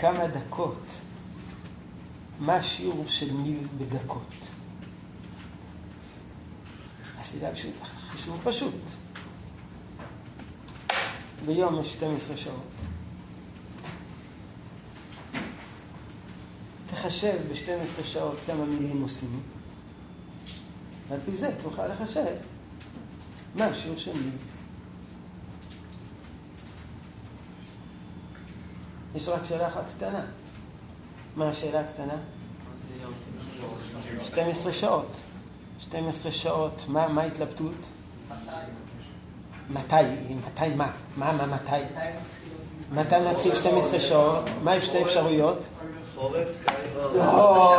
כמה 0.00 0.26
דקות, 0.26 1.00
מה 2.40 2.54
השיעור 2.54 3.04
של 3.08 3.32
מיל 3.32 3.66
בדקות? 3.78 4.34
הסיבה 7.18 7.52
פשוטה, 7.52 7.84
חישוב 7.84 8.40
פשוט. 8.44 8.74
ביום 11.46 11.80
יש 11.80 11.92
12 11.92 12.36
שעות. 12.36 12.56
תחשב 16.90 17.36
ב-12 17.50 18.04
שעות 18.04 18.36
כמה 18.46 18.64
מילים 18.64 19.02
עושים, 19.02 19.40
ועל 21.08 21.20
פי 21.24 21.36
זה 21.36 21.50
תוכל 21.62 21.86
לחשב 21.86 22.34
מה 23.54 23.64
השיעור 23.64 23.98
של 23.98 24.12
מיל. 24.12 24.55
יש 29.16 29.28
רק 29.28 29.44
שאלה 29.44 29.66
אחת 29.66 29.82
קטנה. 29.96 30.20
מה 31.36 31.48
השאלה 31.48 31.80
הקטנה? 31.80 32.14
12 34.26 34.72
שעות. 34.72 35.16
12 35.80 36.32
שעות, 36.32 36.84
מה, 36.88 37.22
ההתלבטות? 37.22 37.86
מתי? 39.70 39.94
מתי 40.46 40.74
מה? 40.76 40.90
מה, 41.16 41.32
מה, 41.32 41.46
מתי? 41.46 41.70
מתי 42.92 43.16
נתחיל 43.30 43.54
12 43.54 44.00
שעות? 44.00 44.44
מה 44.62 44.76
יש 44.76 44.86
שתי 44.86 45.02
אפשרויות? 45.02 45.66
חורף, 46.14 46.48
קיץ. 46.66 46.76
או, 47.14 47.74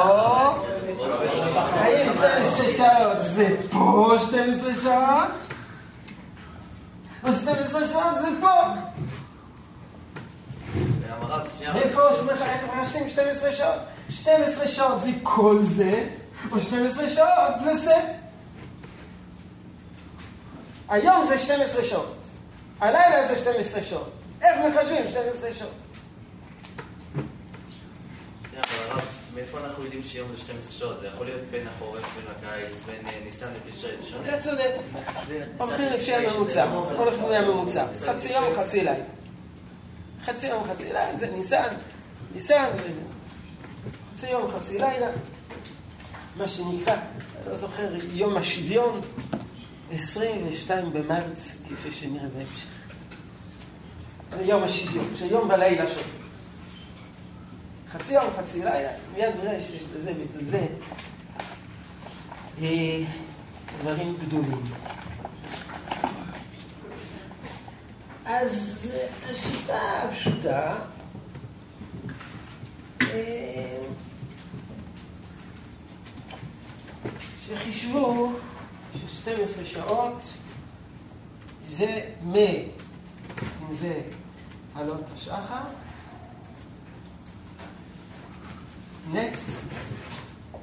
האם 1.74 2.14
12 2.14 2.70
שעות 2.70 3.18
זה 3.20 3.56
פה 3.72 4.16
12 4.28 4.76
שעות? 4.76 5.32
או 7.24 7.34
12 7.34 7.88
שעות 7.88 8.20
זה 8.20 8.28
פה? 8.42 8.52
והמרק, 11.60 11.82
שנייה. 11.82 11.90
איפה 11.90 12.02
רשום 12.82 13.10
12 13.10 13.52
שעות? 13.52 13.80
12 14.10 14.68
שעות 14.68 15.02
זה 15.02 15.10
כל 15.24 15.58
זה, 15.62 16.10
או 16.52 16.62
12 16.62 17.10
שעות 17.10 17.54
זה 17.64 17.76
זה. 17.76 17.96
היום 20.90 21.26
זה 21.26 21.38
12 21.38 21.84
שעות. 21.84 22.16
הלילה 22.80 23.28
זה 23.28 23.36
12 23.36 23.82
שעות. 23.82 24.12
איך 24.42 24.76
מחשבים 24.76 25.08
12 25.08 25.54
שעות? 25.54 25.72
הרב, 28.56 29.02
מאיפה 29.36 29.58
אנחנו 29.60 29.84
יודעים 29.84 30.04
שיום 30.04 30.28
זה 30.32 30.38
12 30.38 30.72
שעות? 30.72 31.00
זה 31.00 31.08
יכול 31.08 31.26
להיות 31.26 31.42
בין 31.52 31.68
החורף, 31.68 32.02
בין 32.16 32.26
הקיץ, 32.38 32.78
בין 32.86 33.08
אה, 33.08 33.20
ניסן 33.26 33.48
לתשרי, 33.56 33.92
זה 34.02 34.10
שונה. 34.10 34.30
אתה 34.30 34.42
צודק. 34.42 34.72
הולכים 35.58 35.86
לפי 35.94 36.16
הממוצע. 36.16 36.64
הולכים 36.98 37.24
לפי 37.24 37.36
הממוצע. 37.36 37.86
חצי 38.06 38.34
יום, 38.34 38.44
חצי 38.56 38.78
לילה. 38.78 39.04
חצי 40.28 40.48
יום, 40.48 40.64
חצי 40.64 40.84
לילה, 40.84 41.18
זה 41.18 41.32
ניסן. 41.32 41.74
ניסן, 42.34 42.70
חצי 44.14 44.30
יום, 44.30 44.52
חצי 44.52 44.80
לילה. 44.80 45.08
מה 46.38 46.48
שנקרא, 46.48 46.94
אני 46.94 47.52
לא 47.52 47.58
זוכר, 47.58 47.90
יום 48.14 48.38
השוויון, 48.38 49.02
22 49.92 50.94
במרץ, 50.94 51.58
כפי 51.70 51.92
שנראה 51.92 52.28
בהמשך. 52.38 52.68
זה 54.38 54.44
יום 54.44 54.64
השוויון, 54.64 55.08
שיום 55.16 55.50
ולילה 55.50 55.88
שווה. 55.88 56.04
חצי 57.92 58.14
יום, 58.14 58.26
חצי 58.38 58.64
לילה, 58.64 58.92
מיד 59.14 59.36
נראה 59.44 59.62
שיש 59.62 59.84
לזה 59.96 60.14
ולזה 60.18 60.66
אה, 62.62 63.00
דברים 63.82 64.18
גדולים. 64.26 64.62
אז 68.30 68.88
השיטה 69.30 70.04
הפשוטה, 70.04 70.76
אה, 73.02 73.78
שחישבו 77.46 78.34
ש-12 78.96 79.66
שעות 79.66 80.22
זה 81.68 82.10
מ... 82.24 82.36
אם 82.36 83.74
זה 83.74 84.02
עלות 84.76 85.04
השחר, 85.16 85.64
נץ, 89.12 89.60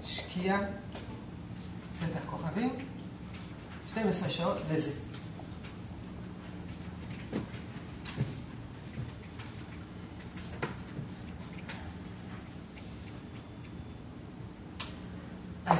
שקיעה, 0.04 0.58
צאת 2.00 2.16
הכוכבים, 2.16 2.76
12 3.88 4.30
שעות 4.30 4.58
זה 4.68 4.80
זה. 4.80 5.03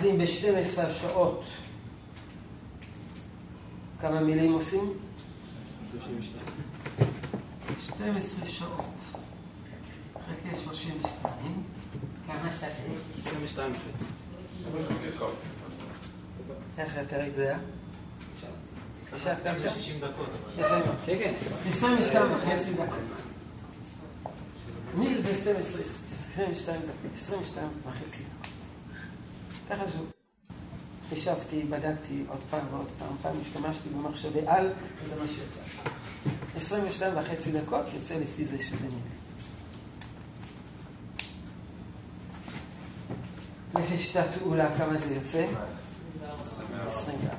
אם 0.04 0.18
ב-12 0.18 0.92
שעות 0.92 1.44
כמה 4.00 4.20
מילים 4.20 4.52
עושים? 4.52 4.92
12 7.80 8.46
שעות 8.46 8.84
חלקי 10.26 10.56
32, 10.64 11.62
כמה 12.26 12.52
שווה? 12.52 12.68
22 13.18 13.72
וחצי. 13.72 14.04
איך 16.78 16.98
אתה 16.98 17.16
יודע? 17.16 17.56
חשבת 19.10 19.46
עכשיו? 19.46 19.70
60 19.74 20.00
דקות. 20.00 20.26
יפה 20.58 20.78
מאוד. 20.78 20.96
כן, 21.06 21.16
כן. 21.18 21.34
22 21.66 22.32
וחצי 22.32 22.72
דקות. 22.74 22.88
מיל 24.94 25.22
זה 25.22 25.36
12, 25.36 25.82
22 25.82 26.80
דקות, 26.80 27.14
22 27.14 27.68
וחצי 27.86 28.22
דקות. 28.22 28.43
תחשבו. 29.76 30.04
חישבתי, 31.08 31.62
בדקתי 31.62 32.24
עוד 32.28 32.40
פעם 32.50 32.66
ועוד 32.70 32.88
פעם, 32.98 33.16
פעם 33.22 33.32
השתמשתי 33.40 33.88
במחשבי 33.88 34.40
על, 34.46 34.72
וזה 35.02 35.14
מה 35.22 35.28
שיצא. 35.28 35.60
22 36.56 37.18
וחצי 37.18 37.52
דקות 37.52 37.86
יוצא 37.94 38.14
לפי 38.14 38.44
זה 38.44 38.58
שזה 38.58 38.86
מיל. 38.86 39.14
לפי 43.74 43.98
שיטת 43.98 44.26
פעולה 44.38 44.76
כמה 44.78 44.98
זה 44.98 45.14
יוצא? 45.14 45.46
24. 46.86 47.34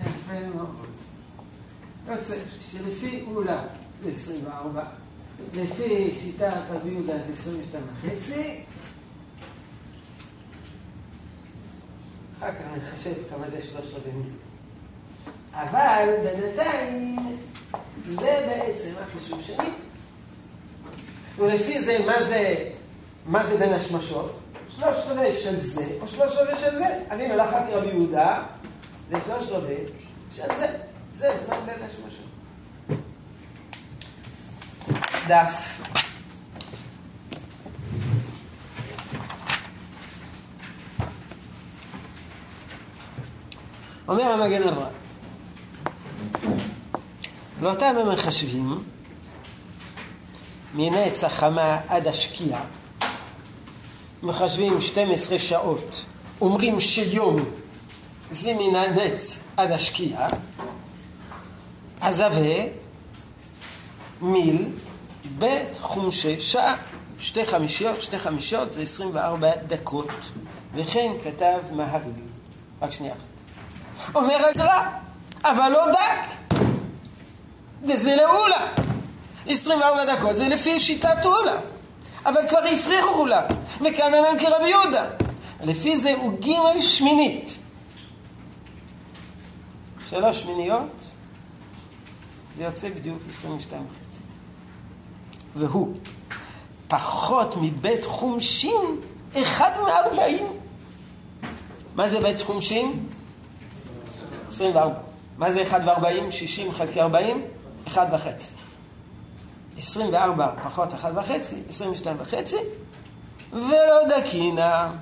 יפה 0.00 0.48
מאוד. 0.54 0.86
יוצא 2.08 2.36
שלפי 2.60 3.24
אולה 3.26 3.64
זה 4.02 4.10
24, 4.10 4.84
לפי 5.54 6.12
שיטת 6.12 6.52
רבי 6.70 6.90
יהודה 6.90 7.18
זה 7.26 7.32
22 7.32 7.84
וחצי, 8.02 8.60
אחר 12.38 12.52
כך 12.52 12.65
נחשב 12.76 13.12
כמה 13.30 13.50
זה 13.50 13.62
שלוש 13.62 13.94
רבי 13.94 14.10
מיל. 14.14 14.32
אבל 15.52 16.08
בינתיים 16.22 17.38
זה 18.08 18.46
בעצם 18.48 18.90
החישוב 19.02 19.42
שלי. 19.42 19.70
ולפי 21.38 21.82
זה, 21.82 21.98
מה 22.06 22.22
זה, 22.22 22.70
מה 23.26 23.46
זה 23.46 23.56
בין 23.56 23.72
השמשות? 23.72 24.38
שלוש 24.68 24.96
רבי 25.06 25.32
של 25.32 25.60
זה, 25.60 25.86
או 26.00 26.08
שלוש 26.08 26.32
רבי 26.36 26.56
של 26.60 26.74
זה. 26.74 27.00
אני 27.10 27.26
מלאכתי 27.26 27.72
רבי 27.72 27.88
יהודה, 27.88 28.42
זה 29.10 29.20
שלוש 29.20 29.50
רבי 29.50 29.76
של 30.36 30.54
זה. 30.56 30.68
זה 31.18 31.28
זמן 31.46 31.56
בין 31.66 31.86
השמשות. 31.86 32.26
דף. 35.28 36.05
אומר 44.08 44.22
המגן 44.22 44.68
אברהם, 44.68 44.92
לאותם 47.60 47.94
המחשבים, 48.00 48.78
מנץ 50.74 51.24
החמה 51.24 51.80
עד 51.88 52.06
השקיעה, 52.06 52.64
מחשבים 54.22 54.80
12 54.80 55.38
שעות, 55.38 56.04
אומרים 56.40 56.80
שיום 56.80 57.36
זה 58.30 58.54
מן 58.54 58.76
הנץ 58.76 59.38
עד 59.56 59.70
השקיעה, 59.70 60.26
הווה 62.02 62.66
מיל 64.20 64.68
בית 65.38 65.78
חומשי 65.80 66.40
שעה, 66.40 66.76
שתי 67.18 67.46
חמישיות, 67.46 68.02
שתי 68.02 68.18
חמישיות 68.18 68.72
זה 68.72 68.82
24 68.82 69.50
דקות, 69.66 70.10
וכן 70.74 71.12
כתב 71.24 71.58
מהר"ל. 71.72 72.10
רק 72.82 72.90
שנייה. 72.90 73.14
אחת. 73.14 73.35
אומר 74.14 74.46
הגר"א, 74.46 74.88
אבל 75.44 75.68
לא 75.68 75.86
דק, 75.92 76.56
וזה 77.82 78.16
לעולה. 78.16 78.72
24 79.46 80.14
דקות 80.14 80.36
זה 80.36 80.48
לפי 80.48 80.80
שיטת 80.80 81.24
עולה, 81.24 81.56
אבל 82.26 82.48
כבר 82.48 82.58
הפריחו 82.58 83.26
לה, 83.26 83.46
וכמה 83.80 84.20
להם 84.20 84.38
כרבי 84.38 84.68
יהודה. 84.68 85.06
לפי 85.64 85.98
זה 85.98 86.14
הוא 86.14 86.40
ג' 86.40 86.80
שמינית. 86.80 87.58
שלוש 90.08 90.40
שמיניות, 90.40 91.04
זה 92.56 92.64
יוצא 92.64 92.88
בדיוק 92.88 93.18
22 93.30 93.86
וחצי. 93.86 94.22
והוא 95.56 95.96
פחות 96.88 97.54
מבית 97.60 98.04
חומשין, 98.04 99.00
אחד 99.34 99.70
מארבעים. 99.86 100.46
מה 101.94 102.08
זה 102.08 102.20
בית 102.20 102.40
חומשין? 102.42 103.06
24. 104.46 104.94
מה 105.38 105.52
זה 105.52 105.62
1 105.62 105.80
ו-40? 105.84 106.30
60 106.30 106.72
חלקי 106.72 107.00
40? 107.00 107.42
1 107.88 108.08
וחצי. 108.12 108.54
24 109.78 110.48
פחות 110.62 110.94
1 110.94 111.12
וחצי, 111.14 111.56
22 111.68 112.16
וחצי, 112.20 112.56
ולא 113.52 114.08
דקינה. 114.08 114.92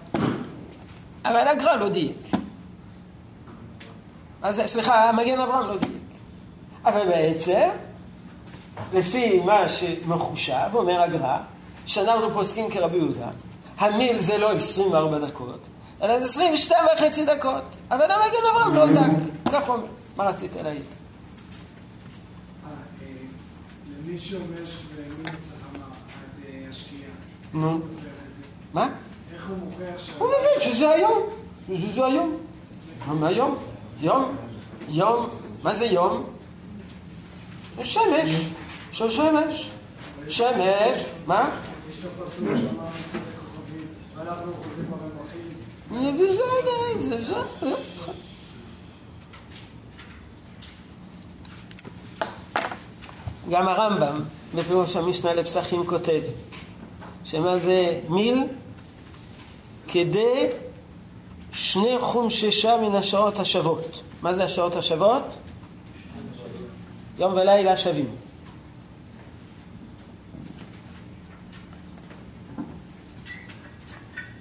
אבל 1.24 1.48
הגר"א 1.48 1.76
לא 1.76 1.88
דייק. 1.88 2.16
אז 4.42 4.62
סליחה, 4.66 5.12
מגן 5.12 5.40
אברהם 5.40 5.68
לא 5.68 5.76
דייק. 5.76 5.92
אבל 6.84 7.06
בעצם, 7.08 7.68
לפי 8.92 9.40
מה 9.40 9.68
שמחושב, 9.68 10.74
אומר 10.74 11.02
הגר"א, 11.02 11.36
שאנחנו 11.86 12.30
פוסקים 12.30 12.70
כרבי 12.70 12.96
יהודה, 12.96 13.28
המיל 13.78 14.18
זה 14.18 14.38
לא 14.38 14.52
24 14.52 15.18
דקות, 15.18 15.68
אלא 16.02 16.18
זה 16.18 16.24
22 16.24 16.86
וחצי 16.96 17.24
דקות. 17.24 17.64
אבל 17.90 18.10
המגן 18.10 18.38
אברהם 18.50 18.74
לא 18.74 18.86
דק. 18.86 19.10
כך 19.52 19.68
אומר. 19.68 19.86
מה 20.16 20.24
רצית 20.24 20.50
להעיר? 20.62 20.82
למי 24.06 24.20
שאומר 24.20 24.66
שזה 24.66 25.02
מין 25.22 25.32
צחמה 25.42 25.84
עד 25.84 26.44
אה, 26.48 26.68
השקיעה. 26.68 27.10
נו. 27.54 27.80
מה? 28.72 28.88
איך 29.34 29.48
הוא 29.48 29.56
מוכיח 29.56 29.98
ש... 29.98 30.10
הוא 30.18 30.28
מבין 30.28 30.72
שזה 30.72 30.90
היום. 30.90 31.22
שזה 31.74 32.06
היום. 32.06 32.36
מה 33.06 33.28
היום? 33.28 33.56
יום. 34.00 34.36
יום. 34.88 35.28
מה 35.62 35.74
זה 35.74 35.84
יום? 35.84 36.24
זה 37.76 37.84
שמש. 37.84 38.30
של 38.92 39.10
שמש. 39.10 39.70
שמש. 40.28 41.04
מה? 41.26 41.50
יש 41.90 41.96
את 41.98 42.22
הפסוק 42.22 42.48
שאמר 42.48 42.86
ואנחנו 44.16 44.52
חוזרים 44.62 44.90
ברווחים. 44.90 45.40
זה 45.90 46.12
בסדר, 46.12 46.98
זה 46.98 47.16
בסדר. 47.16 47.74
גם 53.50 53.68
הרמב"ם, 53.68 54.20
בפירוש 54.54 54.96
המשנה 54.96 55.34
לפסחים, 55.34 55.86
כותב 55.86 56.20
שמה 57.24 57.58
זה 57.58 58.00
מיל? 58.08 58.44
כדי 59.88 60.46
שני 61.52 61.96
חומששה 62.00 62.76
מן 62.76 62.94
השעות 62.94 63.38
השוות. 63.38 64.02
מה 64.22 64.32
זה 64.32 64.44
השעות 64.44 64.76
השוות? 64.76 65.22
יום 67.18 67.32
ולילה 67.32 67.76
שווים. 67.76 68.08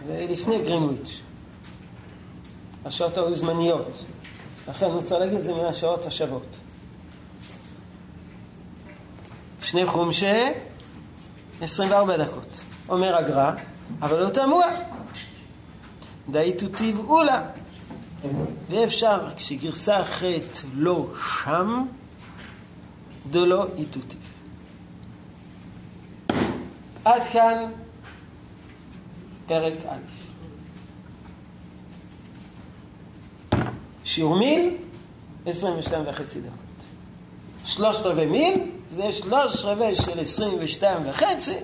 זה 0.08 0.13
לפני 0.28 0.62
גרינוויץ'. 0.62 1.22
השעות 2.86 3.18
היו 3.18 3.36
זמניות. 3.36 4.04
לכן 4.68 4.86
הוא 4.86 5.02
צריך 5.02 5.22
להגיד 5.22 5.42
זה 5.42 5.54
מן 5.54 5.66
השעות 5.66 6.06
השוות. 6.06 6.46
שני 9.62 9.86
חומשי, 9.86 10.44
24 11.62 12.18
דקות. 12.18 12.62
אומר 12.90 13.16
הגר"א, 13.16 13.52
אבל 14.02 14.24
לא 14.24 14.30
תמוה. 14.30 14.66
דהייתו 16.30 16.68
טבעו 16.68 17.24
לה. 17.24 17.42
ואפשר, 18.70 19.20
כשגרסה 19.36 20.02
אחרת 20.02 20.60
לא 20.76 21.08
שם, 21.44 21.86
דלא 23.32 23.66
איתותיו. 23.78 24.20
עד 27.06 27.22
כאן 27.34 27.66
פרק 29.48 29.74
א'. 29.90 29.98
שיעור 34.06 34.36
מיל, 34.36 34.78
22 35.46 36.04
וחצי 36.08 36.42
דקות. 36.42 36.58
שלושת 37.66 38.06
רבעי 38.06 38.26
מיל, 38.26 38.62
זה 38.92 39.12
שלוש 39.12 39.66
רבעי 39.66 39.96
של 39.96 40.20
22 40.20 41.10
וחצי, 41.10 41.56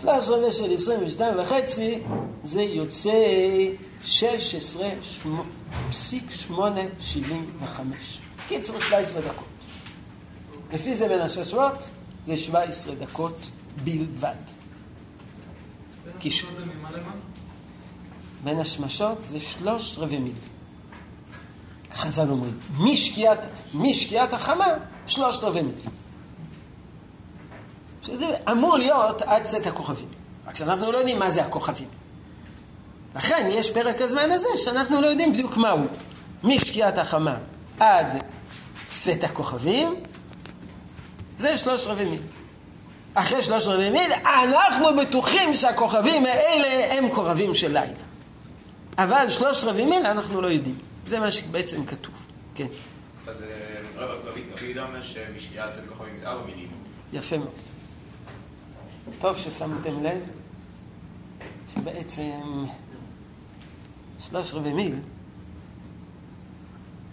שלוש 0.00 0.28
רבעי 0.28 0.52
של 0.52 0.74
22 0.74 1.38
וחצי, 1.38 1.98
זה 2.44 2.62
יוצא 2.62 3.12
16 4.04 4.88
פסיק 5.90 6.30
875. 6.30 8.18
קיצר 8.48 8.80
17 8.80 9.22
דקות. 9.22 9.46
לפי 10.72 10.94
זה 10.94 11.08
בין 11.08 11.20
הששוות, 11.20 11.88
זה 12.26 12.36
17 12.36 12.94
דקות 12.94 13.36
בלבד. 13.84 14.51
קישור. 16.22 16.50
בין 18.44 18.58
השמשות 18.58 19.18
זה 19.26 19.40
שלוש 19.40 19.98
רבעי 19.98 20.18
מיל. 20.18 20.32
חז"ל 21.94 22.30
אומרים, 22.30 22.58
משקיעת, 22.78 23.46
משקיעת 23.74 24.32
החמה, 24.32 24.66
שלושת 25.06 25.44
רבעי 25.44 25.62
מיל. 25.62 25.74
שזה 28.02 28.26
אמור 28.50 28.78
להיות 28.78 29.22
עד 29.22 29.42
צאת 29.42 29.66
הכוכבים. 29.66 30.08
רק 30.46 30.56
שאנחנו 30.56 30.92
לא 30.92 30.98
יודעים 30.98 31.18
מה 31.18 31.30
זה 31.30 31.44
הכוכבים. 31.44 31.88
לכן 33.16 33.48
יש 33.52 33.70
פרק 33.70 34.00
הזמן 34.00 34.30
הזה 34.30 34.48
שאנחנו 34.56 35.00
לא 35.00 35.06
יודעים 35.06 35.32
בדיוק 35.32 35.56
מהו. 35.56 35.78
משקיעת 36.44 36.98
החמה 36.98 37.36
עד 37.80 38.22
צאת 38.86 39.24
הכוכבים, 39.24 39.94
זה 41.36 41.58
שלוש 41.58 41.86
רבעי 41.86 42.04
מיל. 42.04 42.22
אחרי 43.14 43.42
שלוש 43.42 43.66
רבעי 43.66 43.90
מיל, 43.90 44.12
אנחנו 44.12 44.86
בטוחים 45.00 45.54
שהכוכבים 45.54 46.26
האלה 46.26 46.94
הם 46.94 47.14
כוכבים 47.14 47.54
של 47.54 47.72
לילה. 47.72 47.92
אבל 48.98 49.30
שלוש 49.30 49.64
רבעי 49.64 49.84
מיל 49.84 50.06
אנחנו 50.06 50.40
לא 50.40 50.46
יודעים. 50.46 50.78
זה 51.06 51.20
מה 51.20 51.30
שבעצם 51.30 51.86
כתוב, 51.86 52.14
כן. 52.54 52.66
אז 53.26 53.42
אה, 53.42 54.06
רבי 54.24 54.40
יהודה 54.62 54.84
אומר 54.84 55.02
שמשקיעה 55.02 55.70
אצל 55.70 55.80
כוכבים 55.88 56.16
זה 56.16 56.28
ארבע 56.28 56.46
מילים. 56.46 56.68
יפה 57.12 57.38
מאוד. 57.38 57.50
טוב 59.18 59.36
ששמתם 59.36 60.02
לב 60.02 60.20
שבעצם 61.74 62.64
שלוש 64.28 64.54
רבעי 64.54 64.72
מיל, 64.72 64.94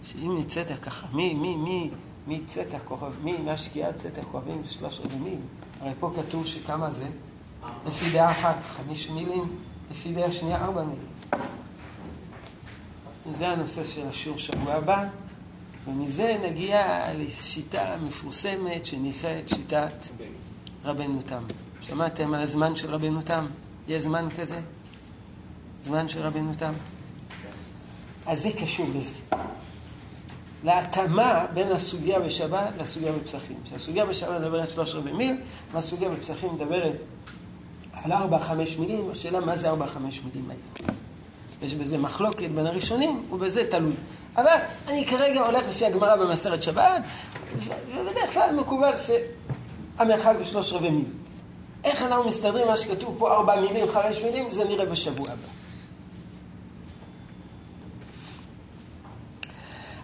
שאם 0.04 0.38
נצאת 0.38 0.66
ככה, 0.82 1.06
מי, 1.12 1.34
מי, 1.34 1.56
מי, 1.56 1.90
מי 2.26 2.40
צאת 2.46 2.74
הכוכב, 2.74 3.12
מי 3.22 3.36
מהשקיעה 3.38 3.92
צאת 3.92 4.18
הכוכבים 4.18 4.62
שלוש 4.64 5.00
רבעי 5.00 5.18
מיל, 5.18 5.38
הרי 5.80 5.92
פה 6.00 6.12
כתוב 6.16 6.46
שכמה 6.46 6.90
זה? 6.90 7.06
לפי 7.86 8.10
דעה 8.10 8.30
אחת 8.30 8.56
חמיש 8.76 9.10
מילים, 9.10 9.56
לפי 9.90 10.12
דעה 10.12 10.32
שנייה 10.32 10.64
ארבע 10.64 10.82
מילים. 10.82 11.06
זה 13.30 13.48
הנושא 13.48 13.84
של 13.84 14.08
השיעור 14.08 14.38
שבוע 14.38 14.74
הבא, 14.74 15.04
ומזה 15.88 16.36
נגיע 16.44 17.06
לשיטה 17.14 17.96
מפורסמת 18.06 18.86
שנקראת 18.86 19.48
שיטת 19.48 20.06
רבנו 20.84 21.22
תם. 21.26 21.42
שמעתם 21.80 22.34
על 22.34 22.40
הזמן 22.40 22.76
של 22.76 22.90
רבנו 22.94 23.22
תם? 23.22 23.44
יש 23.88 24.02
זמן 24.02 24.28
כזה? 24.38 24.60
זמן 25.84 26.08
של 26.08 26.22
רבנו 26.22 26.52
תם? 26.58 26.72
אז 28.26 28.42
זה 28.42 28.50
קשור 28.60 28.86
לזה. 28.96 29.14
להתאמה 30.64 31.46
בין 31.54 31.72
הסוגיה 31.72 32.20
בשבת 32.20 32.82
לסוגיה 32.82 33.12
בפסחים. 33.12 33.56
שהסוגיה 33.70 34.06
בשבת 34.06 34.40
מדברת 34.40 34.70
שלוש 34.70 34.94
רבעי 34.94 35.12
מיל, 35.12 35.36
והסוגיה 35.72 36.08
בפסחים 36.08 36.54
מדברת 36.54 36.92
על 37.92 38.12
ארבע, 38.12 38.38
חמש 38.38 38.76
מילים, 38.76 39.10
השאלה 39.10 39.40
מה 39.40 39.56
זה 39.56 39.68
ארבע, 39.68 39.86
חמש 39.86 40.20
מילים 40.24 40.50
האלה. 40.50 40.92
יש 41.62 41.74
בזה 41.74 41.98
מחלוקת 41.98 42.50
בין 42.50 42.66
הראשונים, 42.66 43.22
ובזה 43.30 43.70
תלוי. 43.70 43.92
אבל 44.36 44.56
אני 44.88 45.06
כרגע 45.06 45.46
הולך 45.46 45.68
לפי 45.68 45.86
הגמרא 45.86 46.16
במסרת 46.16 46.62
שבת, 46.62 47.02
ובדרך 47.94 48.32
כלל 48.32 48.56
מקובל 48.56 48.92
המרחק 49.98 50.34
הוא 50.36 50.44
שלוש 50.44 50.72
רבעי 50.72 50.90
מיל. 50.90 51.04
איך 51.84 52.02
אנחנו 52.02 52.24
מסתדרים 52.24 52.66
מה 52.66 52.76
שכתוב 52.76 53.16
פה 53.18 53.32
ארבע 53.32 53.60
מילים, 53.60 53.88
חמש 53.88 54.18
מילים, 54.18 54.50
זה 54.50 54.64
נראה 54.64 54.86
בשבוע 54.86 55.26
הבא. 55.26 55.59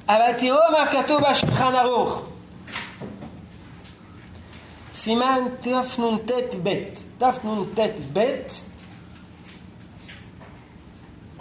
אבל 0.09 0.33
תראו 0.39 0.59
מה 0.73 0.87
כתוב 0.87 1.23
בשולחן 1.31 1.75
ערוך. 1.75 2.23
סימן 4.95 5.41
תנ"ט 5.61 6.31
ב', 6.63 6.85
תנ"ט 7.19 7.81
ב' 8.13 8.37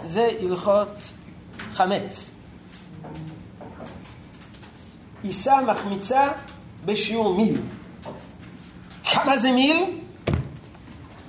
זה 0.04 0.28
הלכות 0.40 0.88
חמץ. 1.72 2.30
עיסה 5.22 5.60
מחמיצה 5.60 6.28
בשיעור 6.84 7.34
מיל. 7.34 7.60
כמה 9.04 9.38
זה 9.38 9.50
מיל? 9.50 10.00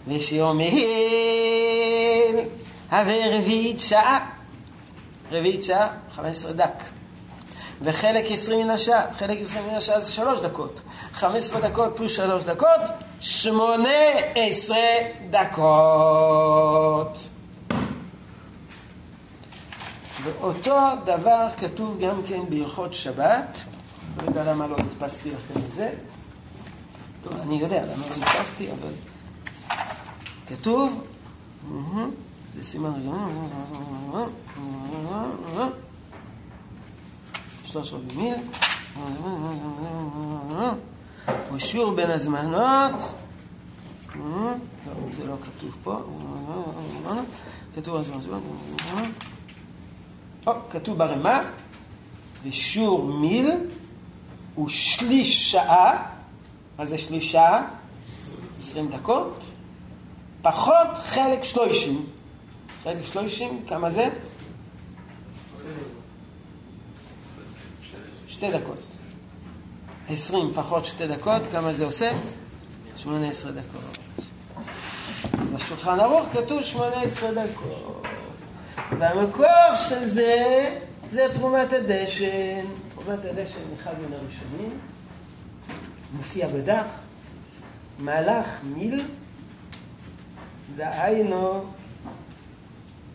בשיעור 0.08 0.54
מיל, 0.54 0.76
הווה 2.92 3.38
רביעית 3.38 3.80
שעה. 3.80 4.30
רביעית 5.32 5.64
שעה, 5.64 5.88
15 6.16 6.54
דק. 6.54 6.97
וחלק 7.82 8.26
20 8.32 8.60
מן 8.60 8.70
השעה, 8.70 9.02
חלק 9.14 9.42
20 9.42 9.66
מן 9.68 9.76
השעה 9.76 10.00
זה 10.00 10.12
3 10.12 10.40
דקות. 10.40 10.82
15 11.14 11.62
דקות 11.62 11.94
פלוס 11.96 12.16
3 12.16 12.44
דקות, 12.44 12.82
18 13.20 14.78
דקות. 15.30 17.18
ואותו 20.24 20.78
דבר 21.06 21.48
כתוב 21.58 21.98
גם 22.00 22.22
כן 22.28 22.42
בהלכות 22.50 22.94
שבת. 22.94 23.58
לא 24.18 24.28
יודע 24.28 24.44
למה 24.52 24.68
לא 24.68 24.76
הדפסתי 24.80 25.30
לכם 25.30 25.60
את 25.68 25.72
זה. 25.72 25.90
טוב, 27.24 27.34
אני 27.42 27.56
יודע 27.56 27.84
למה 27.84 28.04
לא 28.08 28.16
הדפסתי, 28.16 28.70
אבל 28.72 28.92
כתוב, 30.48 31.04
זה 32.56 32.64
סימן 32.64 32.94
ראשון, 32.96 33.50
שלוש 37.72 37.94
רבי 37.94 38.16
מיל, 38.16 38.36
ושיעור 41.54 41.92
בין 41.92 42.12
הזמנות, 42.12 42.92
זה 45.12 45.26
לא 45.26 45.36
כתוב 45.42 45.78
פה, 45.84 46.00
כתוב 50.46 50.56
כתוב 50.70 50.98
ברמה, 50.98 51.42
ושיעור 52.44 53.06
מיל 53.06 53.52
הוא 54.56 54.70
שליש 54.70 55.52
שעה, 55.52 56.04
מה 56.78 56.86
זה 56.86 56.98
שליש 56.98 57.32
שעה? 57.32 57.68
עשרים 58.60 58.90
דקות, 58.90 59.40
פחות 60.42 60.88
חלק 61.06 61.44
שלושים. 61.44 62.06
חלק 62.84 63.06
שלושים, 63.06 63.62
כמה 63.68 63.90
זה? 63.90 64.10
שתי 68.38 68.52
דקות. 68.52 68.78
עשרים 70.10 70.54
פחות 70.56 70.86
שתי 70.86 71.08
דקות, 71.08 71.42
כמה 71.52 71.74
זה 71.74 71.86
עושה? 71.86 72.12
שמונה 72.98 73.30
עשרה 73.30 73.52
דקות. 73.52 73.98
אז 75.42 75.50
בשולחן 75.50 76.00
ערוך 76.00 76.28
כתוב 76.34 76.64
שמונה 76.64 77.02
עשרה 77.02 77.32
דקות. 77.32 78.04
והמקור 79.00 79.76
של 79.90 80.08
זה, 80.08 80.80
זה 81.10 81.28
תרומת 81.34 81.74
הדשן. 81.74 82.66
תרומת 82.90 83.26
הדשן, 83.26 83.60
אחד 83.76 83.94
מן 83.94 84.14
הראשונים, 84.14 84.80
מופיע 86.18 86.48
בדף, 86.48 86.88
מהלך 88.00 88.46
מיל, 88.64 89.02
דהיינו 90.76 91.66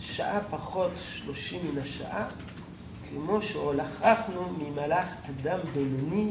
שעה 0.00 0.40
פחות 0.50 0.90
שלושים 1.12 1.60
מן 1.72 1.82
השעה, 1.82 2.24
כמו 3.14 3.42
שהולכנו 3.42 4.48
ממלאך 4.58 5.06
אדם 5.28 5.58
בינוני 5.74 6.30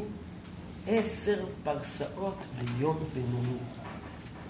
עשר 0.88 1.44
פרסאות 1.64 2.34
ביום 2.58 2.98
בינוני. 3.14 3.58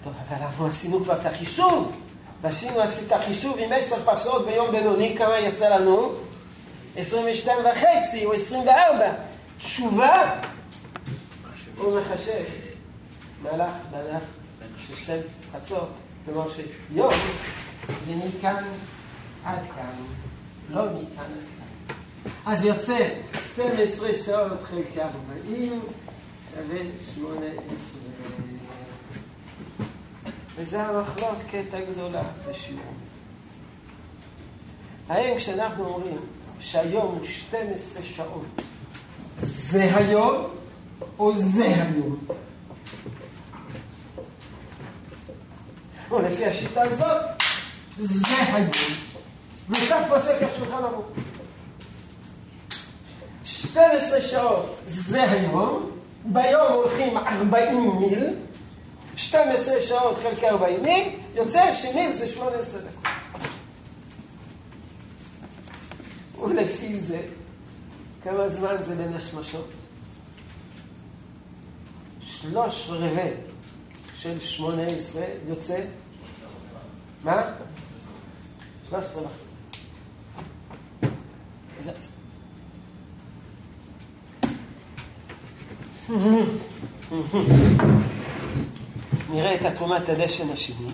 טוב, 0.03 0.13
אבל 0.27 0.43
אנחנו 0.43 0.65
עשינו 0.65 1.03
כבר 1.03 1.21
את 1.21 1.25
החישוב. 1.25 1.95
ועשינו 2.41 2.83
את 2.83 3.11
החישוב 3.11 3.57
עם 3.59 3.73
עשר 3.73 4.05
פרסאות 4.05 4.45
ביום 4.45 4.71
בינוני, 4.71 5.15
כמה 5.17 5.39
יצא 5.39 5.69
לנו? 5.69 6.11
22 6.95 7.59
וחצי 7.65 8.25
או 8.25 8.33
24. 8.33 9.13
תשובה, 9.57 10.39
הוא 11.77 11.99
מחשב. 11.99 12.43
מהלך, 13.43 13.71
מהלך, 13.91 14.23
של 14.87 14.95
שתי 14.95 15.11
חצות, 15.53 15.89
כלומר 16.25 16.47
שיום 16.49 17.09
זה 18.05 18.15
מכאן 18.15 18.63
עד 19.45 19.59
כאן, 19.75 19.89
לא 20.69 20.85
מכאן 20.85 21.23
עד 21.23 21.43
כאן. 21.57 21.62
אז 22.45 22.63
יוצא 22.63 23.09
12 23.53 24.15
שעות 24.15 24.63
חלקי 24.63 25.01
40 25.01 25.81
שווה 26.51 26.79
18. 27.15 28.01
וזה 30.55 30.83
המחלוקת 30.83 31.73
הגדולה 31.73 32.23
בשיעור. 32.49 32.93
האם 35.09 35.37
כשאנחנו 35.37 35.85
אומרים 35.85 36.19
שהיום 36.59 37.15
הוא 37.15 37.25
12 37.25 38.03
שעות, 38.03 38.45
זה 39.39 39.95
היום 39.95 40.45
או 41.19 41.35
זה 41.35 41.65
היום? 41.65 42.17
או 46.11 46.21
לפי 46.21 46.45
השיטה 46.45 46.81
הזאת, 46.81 47.21
זה 47.99 48.27
היום. 48.53 48.69
וכך 49.69 49.99
פוסק 50.09 50.35
השולחן 50.41 50.83
ערוך. 50.83 51.05
12 53.63 54.21
שעות 54.21 54.79
זה 54.87 55.31
היום, 55.31 55.91
ביום 56.25 56.71
הולכים 56.71 57.17
40 57.17 57.99
מיל, 57.99 58.29
12 59.15 59.81
שעות 59.81 60.17
חלקי 60.17 60.49
40 60.49 60.83
מיל, 60.83 61.09
יוצא 61.35 61.73
שמיל 61.73 62.13
זה 62.13 62.27
18 62.27 62.81
דקות. 62.81 63.11
ולפי 66.41 66.99
זה, 66.99 67.21
כמה 68.23 68.49
זמן 68.49 68.75
זה 68.81 68.95
בין 68.95 69.13
השמשות? 69.13 69.69
שלוש 72.21 72.89
רבעי 72.89 73.31
של 74.15 74.39
18 74.39 75.23
יוצא, 75.47 75.79
מה? 77.23 77.43
13 78.89 79.21
וחצי. 79.21 79.37
זה 81.79 81.91
זה. 81.99 82.13
נראה 89.33 89.55
את 89.55 89.65
התרומת 89.65 90.09
הדשן 90.09 90.49
השני. 90.53 90.91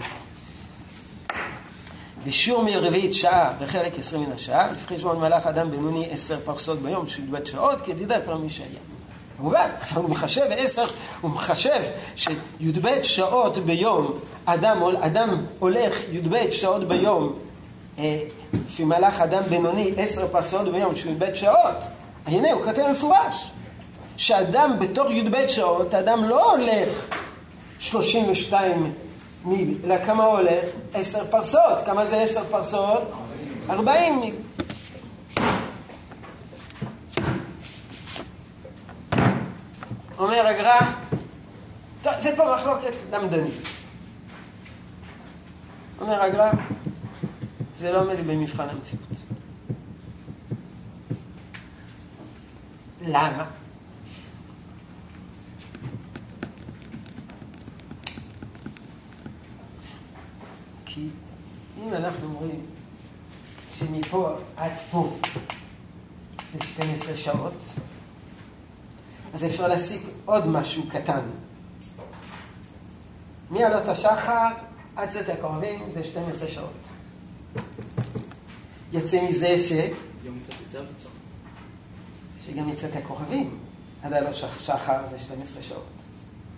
בשיעור 2.27 2.63
מרביעית 2.63 3.13
שעה 3.13 3.53
וחלק 3.59 3.99
עשרים 3.99 4.23
מן 4.23 4.31
השעה, 4.31 4.71
לפי 4.71 4.95
חשבון 4.95 5.19
מלאך 5.19 5.47
אדם 5.47 5.71
בינוני 5.71 6.07
עשר 6.11 6.39
פרסות 6.45 6.79
ביום, 6.79 7.07
שי"ב 7.07 7.45
שעות, 7.45 7.79
כל 8.25 8.35
מי 8.35 8.49
שהיה. 8.49 8.67
כמובן, 9.37 9.69
אבל 9.91 10.01
הוא 10.01 10.09
מחשב 10.09 10.45
עשר, 10.57 10.85
הוא 11.21 11.31
מחשב 11.31 11.79
שי"ב 12.15 13.03
שעות 13.03 13.57
ביום, 13.57 14.13
אדם, 14.45 14.83
אדם 14.99 15.45
הולך 15.59 15.95
י"ב 16.11 16.51
שעות 16.51 16.87
ביום, 16.87 17.33
אה, 17.99 18.19
לפי 18.53 18.83
מלאך 18.83 19.21
אדם 19.21 19.43
בינוני 19.43 19.93
עשר 19.97 20.27
פרסות 20.27 20.71
ביום, 20.71 20.95
שי"ב 20.95 21.33
שעות, 21.33 21.75
הנה 22.25 22.51
הוא 22.51 22.63
כותב 22.63 22.83
מפורש, 22.91 23.51
שאדם 24.19 24.79
בתוך 24.79 25.11
י"ב 25.11 25.47
שעות, 25.47 25.93
אדם 25.93 26.23
לא 26.23 26.55
הולך 26.55 26.89
32 27.79 28.93
מיל, 29.45 29.77
אלא 29.83 30.05
כמה 30.05 30.23
הולך? 30.23 30.65
עשר 30.93 31.25
פרסות. 31.31 31.77
כמה 31.85 32.05
זה 32.05 32.21
עשר 32.21 32.43
פרסות? 32.43 33.11
ארבעים 33.69 34.19
מיל. 34.19 34.35
אומר 40.17 40.47
הגר"א, 40.47 40.79
זה 42.19 42.35
פה 42.37 42.55
מחלוקת 42.55 42.93
למדנית. 43.11 43.53
אומר 46.01 46.23
הגר"א, 46.23 46.51
זה 47.77 47.91
לא 47.91 48.01
עומד 48.01 48.27
במבחן 48.27 48.69
המציאות. 48.69 49.03
למה? 53.01 53.58
כי 60.91 61.07
אם 61.77 61.93
אנחנו 61.93 62.27
אומרים 62.27 62.61
שמפה 63.73 64.35
עד 64.57 64.71
פה 64.91 65.15
זה 66.51 66.59
12 66.65 67.17
שעות, 67.17 67.53
אז 69.33 69.45
אפשר 69.45 69.67
להסיק 69.67 70.01
עוד 70.25 70.47
משהו 70.47 70.83
קטן. 70.89 71.21
מעלות 73.49 73.87
השחר 73.87 74.47
עד 74.95 75.09
צאת 75.09 75.29
הכוכבים 75.29 75.79
זה 75.93 76.03
12 76.03 76.49
שעות. 76.49 76.73
יוצא 78.93 79.21
מזה 79.29 79.57
ש... 79.57 79.73
שגם 82.45 82.67
מצאת 82.67 82.95
הכוכבים 82.95 83.57
עד 84.03 84.13
עלות 84.13 84.35
שחר 84.35 85.07
זה 85.09 85.19
12 85.19 85.61
שעות, 85.61 85.85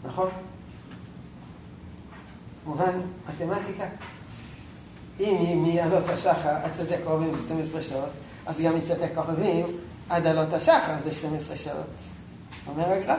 נכון? 0.05 0.29
מובן? 2.65 2.99
מתמטיקה. 3.29 3.86
אם 5.22 5.63
מעלות 5.63 6.09
השחר 6.09 6.55
עד 6.63 6.72
צאת 6.72 6.91
הכוכבים 6.91 7.36
זה 7.38 7.43
12 7.43 7.82
שעות, 7.82 8.09
אז 8.45 8.61
גם 8.61 8.76
מצאת 8.76 9.01
הכוכבים 9.01 9.65
עד 10.09 10.28
עלות 10.28 10.53
השחר 10.53 10.93
זה 11.03 11.13
12 11.13 11.57
שעות. 11.57 11.86
אומר 12.67 12.91
הגר"א. 12.91 13.15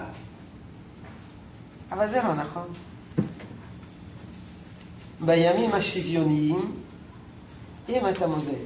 אבל 1.92 2.08
זה 2.08 2.22
לא 2.22 2.34
נכון. 2.34 2.66
בימים 5.20 5.72
השוויוניים, 5.72 6.82
אם 7.88 8.06
אתה 8.06 8.26
מודד 8.26 8.64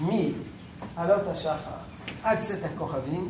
מעלות 0.00 1.26
השחר 1.26 1.76
עד 2.22 2.40
צאת 2.40 2.64
הכוכבים, 2.64 3.28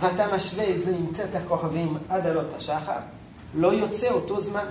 ואתה 0.00 0.36
משווה 0.36 0.70
את 0.70 0.82
זה 0.82 0.90
עם 0.90 1.06
צאת 1.14 1.34
הכוכבים 1.34 1.96
עד 2.08 2.26
עלות 2.26 2.54
השחר, 2.56 2.98
לא 3.54 3.72
יוצא 3.72 4.10
אותו 4.10 4.40
זמן. 4.40 4.66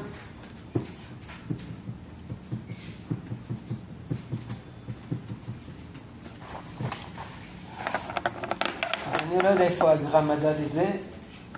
אני 9.29 9.43
לא 9.43 9.47
יודע 9.47 9.63
איפה 9.63 9.91
הגר"א 9.91 10.21
מדד 10.21 10.55
את 10.67 10.71
זה, 10.73 10.91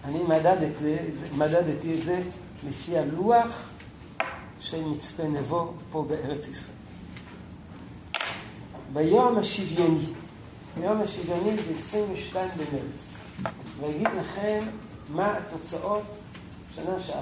אני 0.06 0.24
מדדתי, 0.24 0.96
מדדתי 1.38 2.00
את 2.00 2.04
זה 2.04 2.22
לפי 2.70 2.98
הלוח 2.98 3.70
של 4.60 4.86
מצפה 4.86 5.24
נבו 5.24 5.74
פה 5.92 6.06
בארץ 6.08 6.48
ישראל. 6.48 6.76
ביום 8.94 9.38
השוויוני, 9.38 10.06
ביום 10.78 11.02
השוויוני 11.02 11.58
זה 11.58 11.74
22 11.74 12.50
במרץ, 12.58 13.14
ואגיד 13.80 14.08
לכם 14.20 14.60
מה 15.10 15.38
התוצאות 15.38 16.04
שנה 16.76 17.00
שעברה. 17.00 17.22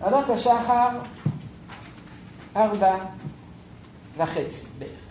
עלות 0.00 0.30
השחר, 0.30 0.88
ארבע 2.56 2.96
וחצי 4.16 4.66
בערך. 4.78 5.09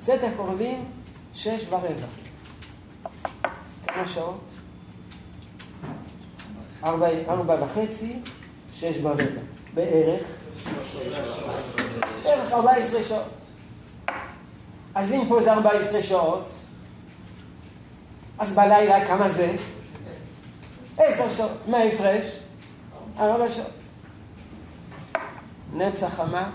צאת 0.00 0.20
הקרובים, 0.24 0.84
שש 1.34 1.66
ורבע. 1.68 2.06
כמה 3.86 4.06
שעות? 4.06 4.40
ארבע, 6.84 7.08
ארבע 7.28 7.56
וחצי, 7.64 8.20
שש 8.72 8.96
ורבע. 9.02 9.24
בערך? 9.74 10.22
בערך 12.22 12.52
14 12.52 13.02
שעות. 13.02 13.22
אז 14.94 15.12
אם 15.12 15.24
פה 15.28 15.42
זה 15.42 15.52
14 15.52 16.02
שעות, 16.02 16.48
אז 18.38 18.54
בלילה 18.54 19.06
כמה 19.06 19.28
זה? 19.28 19.56
עשר 20.98 21.32
שעות. 21.32 21.50
מה 21.68 21.78
ההפרש? 21.78 22.24
ארבע 23.18 23.50
שעות. 23.50 23.70
נצח 25.74 26.14
חמה, 26.14 26.50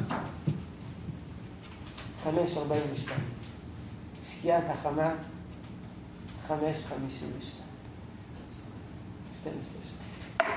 חמש 2.24 2.58
ארבעים 2.58 2.84
ושתיים. 2.94 3.35
שקיעת 4.46 4.64
החמה, 4.70 5.10
חמש 6.48 6.86
חמישים 6.90 7.32
ושתיים. 7.38 7.66
שתים 9.42 9.54
עשרה 9.62 9.82
שעות. 9.84 10.52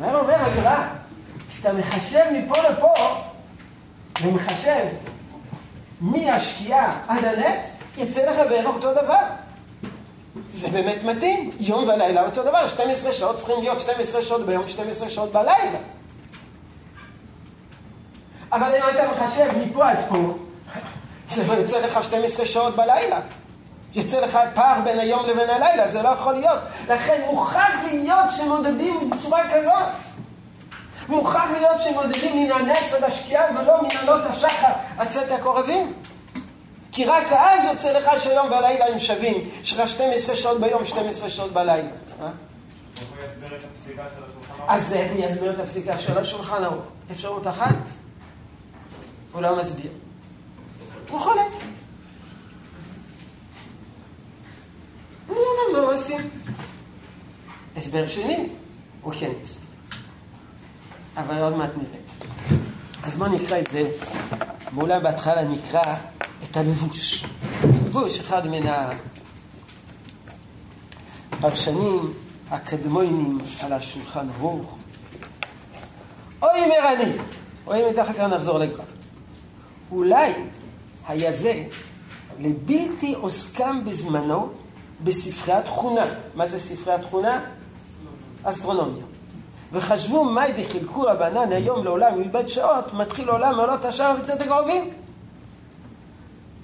מה 0.00 0.20
אומר 0.20 0.34
הגר"א? 0.34 0.88
כשאתה 1.48 1.72
מחשב 1.72 2.24
מפה 2.32 2.54
לפה, 2.62 2.94
ומחשב 4.22 4.86
מהשקיעה 6.00 7.04
עד 7.08 7.24
הנץ, 7.24 7.78
יצא 7.98 8.30
לך 8.30 8.48
בערך 8.48 8.74
אותו 8.74 8.92
דבר. 8.92 9.22
זה 10.50 10.68
באמת 10.68 11.02
מתאים, 11.02 11.50
יום 11.60 11.88
ולילה 11.88 12.24
אותו 12.26 12.42
דבר, 12.42 12.66
12 12.66 13.12
שעות 13.12 13.36
צריכים 13.36 13.56
להיות 13.60 13.80
12 13.80 14.22
שעות 14.22 14.46
ביום, 14.46 14.68
12 14.68 15.08
שעות 15.08 15.32
בלילה. 15.32 15.78
אבל 18.52 18.74
אם 18.74 18.82
היית 18.82 19.10
מחשב 19.10 19.50
מפה 19.58 19.90
עד 19.90 19.98
פה, 20.08 20.34
זה 21.32 21.46
לא 21.46 21.60
יצא 21.60 21.78
לך 21.78 22.04
12 22.04 22.46
שעות 22.46 22.76
בלילה. 22.76 23.20
יצא 23.94 24.20
לך 24.20 24.38
פער 24.54 24.80
בין 24.84 24.98
היום 24.98 25.26
לבין 25.26 25.50
הלילה, 25.50 25.88
זה 25.88 26.02
לא 26.02 26.08
יכול 26.08 26.34
להיות. 26.34 26.58
לכן 26.88 27.22
מוכרח 27.26 27.74
להיות 27.90 28.30
שמודדים 28.30 29.10
בצורה 29.10 29.40
כזאת. 29.54 29.88
מוכרח 31.08 31.50
להיות 31.50 31.80
שמודדים 31.80 32.36
מן 32.36 32.52
הנץ 32.52 32.94
עד 32.96 33.04
השקיעה 33.04 33.44
ולא 33.50 33.82
מן 33.82 33.96
עלות 34.00 34.26
השחר 34.26 34.72
עד 34.98 35.08
צאת 35.08 35.30
הקורבים. 35.30 35.92
כי 36.92 37.04
רק 37.04 37.32
אז 37.32 37.64
יוצא 37.64 37.98
לך 37.98 38.22
שיום 38.22 38.50
והלילה 38.50 38.86
הם 38.86 38.98
שווים. 38.98 39.50
יש 39.62 39.78
לך 39.78 39.88
12 39.88 40.36
שעות 40.36 40.60
ביום, 40.60 40.84
12 40.84 41.30
שעות 41.30 41.52
בלילה. 41.52 41.88
אה? 42.22 42.28
אז 44.68 44.88
זה 44.88 45.08
הוא 45.12 45.24
יסביר 45.24 45.50
את 45.50 45.58
הפסיקה 45.58 45.98
של 45.98 46.18
השולחן 46.18 46.64
ערוך. 46.64 46.84
אפשרות 47.12 47.46
אחת, 47.46 47.74
הוא 49.32 49.42
לא 49.42 49.56
מסביר. 49.56 49.90
הוא 51.12 51.20
חולק. 51.20 51.52
אני 55.28 55.36
אומר, 55.36 55.80
מה 55.82 55.92
עושים? 55.92 56.30
הסבר 57.76 58.06
שני, 58.06 58.48
הוא 59.02 59.12
כן 59.18 59.30
הסביר. 59.44 59.68
אבל 61.16 61.42
עוד 61.42 61.56
מעט 61.56 61.70
נראה. 61.76 62.00
אז 63.02 63.16
בואו 63.16 63.32
נקרא 63.32 63.58
את 63.58 63.70
זה. 63.70 63.90
ואולי 64.74 65.00
בהתחלה 65.00 65.44
נקרא 65.44 65.94
את 66.44 66.56
הלבוש. 66.56 67.24
לבוש, 67.64 68.20
אחד 68.20 68.46
מן 68.46 68.66
הפרשנים 71.32 72.12
הקדמונים 72.50 73.38
על 73.60 73.72
השולחן 73.72 74.26
ערוך. 74.38 74.76
אוי 76.42 76.60
מרני, 76.68 77.12
את 77.90 77.98
אחר 77.98 78.12
כך 78.12 78.20
נחזור 78.20 78.58
לגמר. 78.58 78.84
אולי 79.90 80.32
היה 81.08 81.32
זה 81.32 81.64
לבלתי 82.40 83.14
עוסקם 83.14 83.80
בזמנו 83.84 84.48
בספרי 85.04 85.54
התכונה. 85.54 86.06
מה 86.34 86.46
זה 86.46 86.60
ספרי 86.60 86.94
התכונה? 86.94 87.44
אסטרונומיה. 88.42 89.04
וחשבו 89.72 90.24
מאי 90.24 90.52
דחילקו 90.52 91.02
רבנן 91.02 91.52
היום 91.52 91.84
לעולם 91.84 92.18
מלבד 92.18 92.48
שעות, 92.48 92.94
מתחיל 92.94 93.28
עולם 93.28 93.56
מעלות 93.56 93.84
השער 93.84 94.16
וצאת 94.20 94.40
הקרובים. 94.40 94.90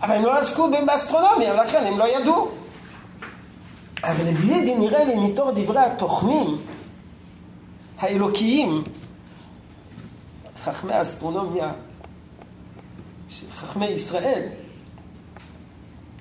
אבל 0.03 0.15
הם 0.15 0.25
לא 0.25 0.39
עסקו 0.39 0.71
באסטרונומיה, 0.87 1.55
ולכן 1.55 1.87
הם 1.87 1.99
לא 1.99 2.05
ידעו. 2.05 2.51
אבל 4.05 4.25
לבלי 4.29 4.75
נראה 4.75 5.05
לי 5.05 5.15
מתור 5.15 5.51
דברי 5.51 5.81
התוכנים 5.81 6.57
האלוקיים, 7.99 8.83
חכמי 10.65 10.93
האסטרונומיה, 10.93 11.73
חכמי 13.61 13.87
ישראל, 13.87 14.43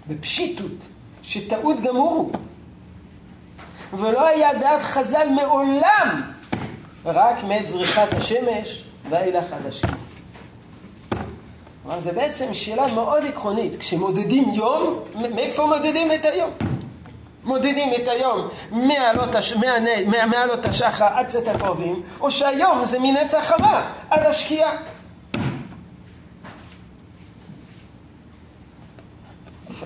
בפשיטות, 0.08 0.72
שטעות 1.24 1.82
גמור, 1.82 2.32
ולא 3.94 4.28
היה 4.28 4.54
דעת 4.54 4.82
חז"ל 4.82 5.28
מעולם 5.36 6.22
רק 7.06 7.44
מאת 7.44 7.68
זריחת 7.68 8.14
השמש 8.14 8.84
ואילך 9.10 9.44
חדשים. 9.50 9.90
כלומר, 11.84 12.02
זו 12.02 12.10
בעצם 12.16 12.54
שאלה 12.54 12.94
מאוד 12.94 13.26
עקרונית. 13.26 13.80
כשמודדים 13.80 14.50
יום, 14.50 15.00
מאיפה 15.36 15.66
מודדים 15.66 16.12
את 16.12 16.26
היום? 16.26 16.50
מודדים 17.44 17.94
את 17.94 18.08
היום 18.08 18.48
מעלות, 18.72 19.36
הש... 19.36 19.54
מעלות 20.28 20.66
השחר 20.66 21.06
עד 21.06 21.28
צאת 21.28 21.48
הקרובים, 21.48 22.02
או 22.22 22.32
שהיום 22.32 22.84
זה 22.84 23.00
מנצח 23.00 23.44
חמה 23.44 23.92
עד 24.10 24.26
השקיעה. 24.26 24.72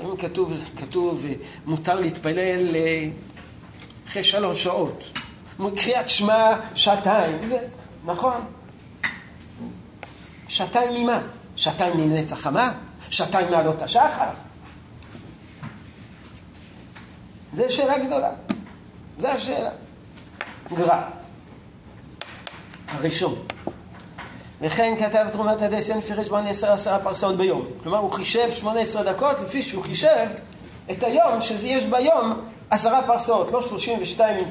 לפעמים 0.01 0.17
כתוב, 0.17 0.53
כתוב, 0.77 1.25
מותר 1.65 1.99
להתפלל 1.99 2.75
אה, 2.75 3.09
אחרי 4.07 4.23
שלוש 4.23 4.63
שעות. 4.63 5.03
קריאת 5.75 6.09
שמע 6.09 6.55
שעתיים, 6.75 7.39
נכון. 8.05 8.41
שעתיים 10.47 11.03
ממה? 11.03 11.21
שעתיים 11.55 11.97
מנצח 11.97 12.39
חמה? 12.39 12.73
שעתיים 13.09 13.51
מעלות 13.51 13.81
השחר? 13.81 14.29
זו 17.53 17.63
שאלה 17.69 18.05
גדולה. 18.05 18.31
זו 19.17 19.27
השאלה. 19.27 19.71
גר"א. 20.73 21.01
הראשון. 22.87 23.35
וכן 24.61 24.95
כתב 24.99 25.27
תרומת 25.31 25.61
הדסן 25.61 25.97
לפי 25.97 26.15
חשבון 26.15 26.47
עשר 26.47 26.71
עשרה 26.71 26.99
פרסאות 26.99 27.37
ביום. 27.37 27.65
כלומר, 27.83 27.97
הוא 27.97 28.11
חישב 28.11 28.51
18 28.51 29.03
דקות 29.03 29.35
לפי 29.43 29.61
שהוא 29.61 29.83
חישב 29.83 30.27
את 30.91 31.03
היום, 31.03 31.41
שזה 31.41 31.67
יש 31.67 31.85
ביום 31.85 32.33
עשרה 32.69 33.01
פרסאות, 33.07 33.51
לא 33.51 33.61
שלושים 33.61 33.99
ושתיים 34.01 34.45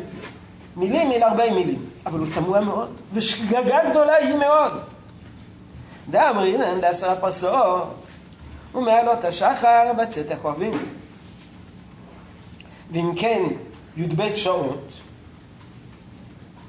מילים, 0.76 1.12
אלא 1.12 1.26
ארבעים 1.26 1.54
מילים. 1.54 1.78
אבל 2.06 2.18
הוא 2.18 2.26
תמוה 2.34 2.60
מאוד, 2.60 2.88
ושגגה 3.12 3.90
גדולה 3.90 4.14
היא 4.14 4.34
מאוד. 4.34 4.72
דאמרינן 6.10 6.80
דעשרה 6.80 7.16
פרסאות, 7.16 7.94
ומעלות 8.74 9.24
השחר 9.24 9.92
בצאת 9.98 10.30
הכואבים. 10.30 10.72
ואם 12.92 13.12
כן, 13.16 13.42
י"ב 13.96 14.34
שעות, 14.34 14.89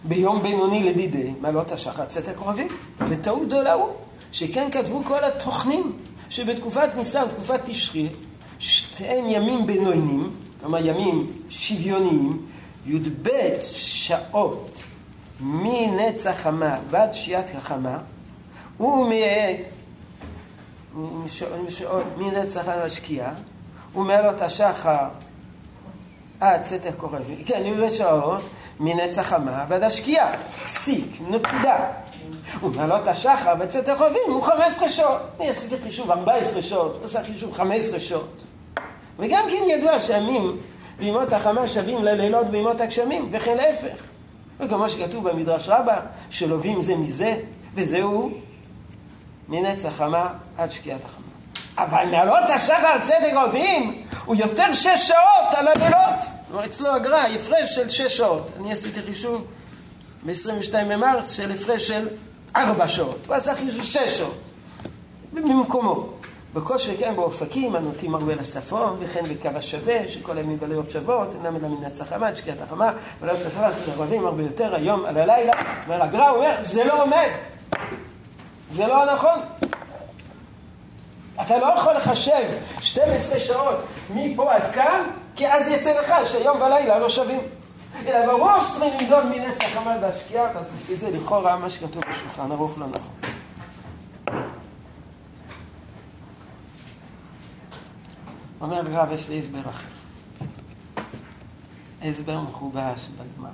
ביום 0.03 0.43
בינוני 0.43 0.83
לדידי, 0.83 1.31
מעלות 1.41 1.71
השחר 1.71 2.05
צאת 2.05 2.27
הכוכבים. 2.27 2.67
וטעות 3.09 3.47
גדולה 3.47 3.73
הוא, 3.73 3.89
שכן 4.31 4.71
כתבו 4.71 5.03
כל 5.03 5.23
התוכנים 5.23 5.97
שבתקופת 6.29 6.89
ניסן, 6.97 7.27
תקופת 7.27 7.59
תשרי, 7.65 8.09
שתיהן 8.59 9.25
ימים 9.27 9.67
בינוניים, 9.67 10.29
כלומר 10.61 10.85
ימים 10.85 11.27
שוויוניים, 11.49 12.45
י"ב 12.85 13.29
שעות 13.61 14.71
מנצח 15.41 16.35
חמה 16.37 16.77
ועד 16.89 17.13
שיעת 17.13 17.45
החמה, 17.57 17.97
ומשעות 20.95 22.03
מנצח 22.17 22.61
חמה 22.61 22.83
השקיעה, 22.83 23.33
ומעלות 23.95 24.41
השחר 24.41 25.07
עד 26.39 26.61
צאת 26.61 26.85
הכוכבים, 26.85 27.43
כן, 27.45 27.61
י"ב 27.65 27.89
שעות 27.89 28.41
מנצח 28.82 29.21
חמה 29.21 29.65
ועד 29.69 29.84
השקיעה, 29.84 30.32
פסיק, 30.65 31.05
נקודה. 31.29 31.77
ומעלות 32.63 33.07
השחר 33.07 33.55
בצאת 33.55 33.89
הכוכבים 33.89 34.21
הוא 34.27 34.43
15 34.43 34.89
שעות. 34.89 35.21
אני 35.39 35.49
עשיתי 35.49 35.75
חישוב 35.84 36.11
14 36.11 36.61
שעות, 36.61 36.99
עושה 37.01 37.23
חישוב 37.23 37.53
15 37.53 37.99
שעות. 37.99 38.43
וגם 39.19 39.43
כן 39.49 39.69
ידוע 39.69 39.99
שהימים 39.99 40.57
בימות 40.99 41.34
החמה 41.34 41.67
שווים 41.67 42.03
ללילות 42.03 42.47
בימות 42.47 42.82
הגשמים, 42.82 43.29
וכן 43.32 43.57
להפך. 43.57 44.03
וכמו 44.59 44.89
שכתוב 44.89 45.29
במדרש 45.29 45.69
רבה, 45.69 45.99
שלווים 46.29 46.82
זה 46.82 46.95
מזה, 46.95 47.36
וזהו 47.75 48.32
מנצח 49.49 49.89
חמה 49.89 50.27
עד 50.57 50.71
שקיעת 50.71 51.01
החמה. 51.05 51.21
אבל 51.77 52.05
מעלות 52.11 52.49
השחר 52.49 52.99
צדק 53.01 53.34
עובדים 53.45 54.03
הוא 54.25 54.36
יותר 54.36 54.73
שש 54.73 55.07
שעות 55.07 55.53
על 55.53 55.67
הלילות. 55.67 56.11
כלומר, 56.51 56.65
אצלו 56.65 56.89
הגר"א, 56.95 57.27
הפרש 57.35 57.75
של 57.75 57.89
שש 57.89 58.17
שעות. 58.17 58.51
אני 58.59 58.71
עשיתי 58.71 59.01
חישוב 59.01 59.45
ב-22 60.25 60.73
במרס 60.73 61.31
של 61.31 61.51
הפרש 61.51 61.87
של 61.87 62.07
ארבע 62.55 62.87
שעות. 62.87 63.27
הוא 63.27 63.35
עשה 63.35 63.55
חישוב 63.55 63.83
שש 63.83 64.17
שעות. 64.17 64.41
במקומו. 65.33 66.09
בכל 66.53 66.77
שכן 66.77 67.15
באופקים, 67.15 67.75
הנוטים 67.75 68.15
הרבה 68.15 68.35
לצפון, 68.35 68.97
וכן 68.99 69.23
בקו 69.23 69.49
השווה, 69.55 70.07
שכל 70.07 70.37
הימים 70.37 70.59
בלילות 70.59 70.91
שוות, 70.91 71.27
אינם 71.35 71.55
אלא 71.55 71.67
מן 71.67 71.83
החמה, 72.01 72.35
שקיעת 72.35 72.61
החמה, 72.61 72.91
ולא 73.21 73.33
תחמה, 73.33 73.69
רבים 73.97 74.25
הרבה 74.25 74.43
יותר 74.43 74.75
היום 74.75 75.05
על 75.05 75.17
הלילה. 75.17 75.53
אומר 75.87 76.03
הגר"א, 76.03 76.29
הוא 76.29 76.37
אומר, 76.37 76.55
זה 76.61 76.83
לא 76.83 77.03
עומד. 77.03 77.29
זה 78.71 78.87
לא 78.87 79.03
הנכון. 79.03 79.39
אתה 81.41 81.57
לא 81.57 81.73
יכול 81.77 81.93
לחשב 81.93 82.43
12 82.81 83.39
שעות 83.39 83.75
מפה 84.13 84.53
עד 84.53 84.71
כאן, 84.73 85.07
כי 85.36 85.47
אז 85.47 85.67
יצא 85.67 86.01
לך 86.01 86.27
שיום 86.27 86.61
ולילה 86.61 86.99
לא 86.99 87.09
שווים. 87.09 87.39
אלא 88.07 88.25
ברור 88.25 88.63
שצריכים 88.63 88.93
למדוד 88.99 89.25
מנצח 89.25 89.77
עמל 89.77 89.97
והשקיעה, 90.01 90.49
אז 90.49 90.65
לפי 90.75 90.95
זה 90.95 91.09
לכאורה 91.09 91.57
מה 91.57 91.69
שכתוב 91.69 92.03
בשולחן 92.11 92.51
ערוך 92.51 92.79
לא 92.79 92.88
נכון. 92.88 93.13
אומר 98.61 98.82
רב, 98.91 99.11
יש 99.11 99.29
לי 99.29 99.39
הסבר 99.39 99.59
אחר. 99.59 99.88
הסבר 102.01 102.39
מחובש 102.39 103.07
בגמרא. 103.07 103.51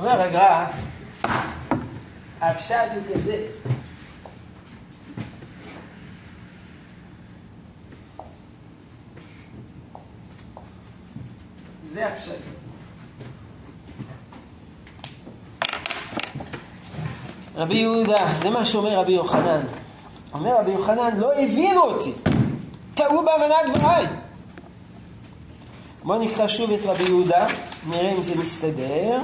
אומר 0.00 0.19
הגר"א, 0.30 0.64
הפשט 2.40 2.74
הוא 2.94 3.14
כזה. 3.14 3.46
זה 11.92 12.06
הפשט. 12.06 12.32
רבי 17.56 17.74
יהודה, 17.74 18.26
זה 18.34 18.50
מה 18.50 18.64
שאומר 18.64 18.98
רבי 18.98 19.12
יוחנן. 19.12 19.60
אומר 20.34 20.60
רבי 20.60 20.70
יוחנן, 20.70 21.16
לא 21.16 21.32
הבינו 21.32 21.82
אותי. 21.82 22.12
טעו 22.94 23.24
בהבנת 23.24 23.76
דבריי. 23.76 24.06
בואו 26.04 26.18
נקרא 26.18 26.48
שוב 26.48 26.70
את 26.70 26.86
רבי 26.86 27.02
יהודה, 27.02 27.46
נראה 27.88 28.12
אם 28.12 28.22
זה 28.22 28.36
מסתדר. 28.36 29.20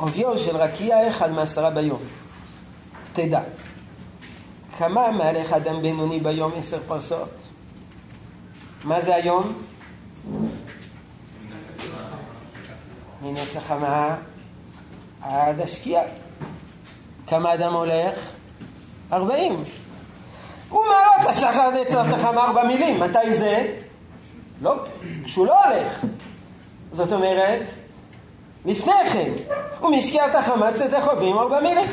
עוביו 0.00 0.38
של 0.38 0.56
רקיע 0.56 1.08
אחד 1.08 1.30
מעשרה 1.30 1.70
ביום. 1.70 2.00
תדע, 3.12 3.40
כמה 4.78 5.10
מהלך 5.10 5.52
אדם 5.52 5.82
בינוני 5.82 6.20
ביום 6.20 6.52
עשר 6.56 6.78
פרסות? 6.88 7.28
מה 8.84 9.00
זה 9.00 9.14
היום? 9.14 9.52
מנצח 13.22 13.60
חמה 13.68 14.16
עד 15.22 15.60
השקיעה. 15.60 16.02
כמה 17.26 17.54
אדם 17.54 17.72
הולך? 17.72 18.14
ארבעים. 19.12 19.64
ומעלות 20.70 21.26
השחר 21.28 21.70
נצח 21.70 22.02
תחמה 22.10 22.44
ארבע 22.44 22.64
מילים. 22.64 23.00
מתי 23.00 23.34
זה? 23.34 23.76
לא, 24.62 24.76
כשהוא 25.24 25.46
לא 25.46 25.64
הולך. 25.64 26.04
זאת 26.92 27.12
אומרת, 27.12 27.62
לפני 28.64 28.92
כן, 29.12 29.32
ומשקיעת 29.82 30.34
החמץ 30.34 30.80
את 30.80 30.94
החובים 30.94 31.38
ארבע 31.38 31.60
מילים. 31.60 31.86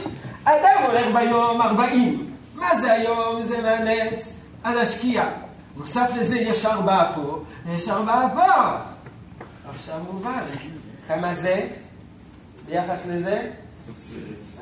אדם 0.43 0.83
הולך 0.87 1.05
ביום 1.15 1.61
ארבעים. 1.61 2.33
מה 2.55 2.79
זה 2.79 2.91
היום? 2.91 3.43
זה 3.43 3.61
מהנץ 3.61 4.33
עד 4.63 4.77
השקיעה. 4.77 5.29
נוסף 5.77 6.09
לזה 6.19 6.35
יש 6.35 6.65
ארבעה 6.65 7.13
פה, 7.15 7.39
ויש 7.65 7.89
ארבעה 7.89 8.29
פה. 8.35 8.77
עכשיו 9.69 9.99
מובן. 10.11 10.43
כמה 11.07 11.35
זה? 11.35 11.67
ביחס 12.65 13.05
לזה? 13.09 13.51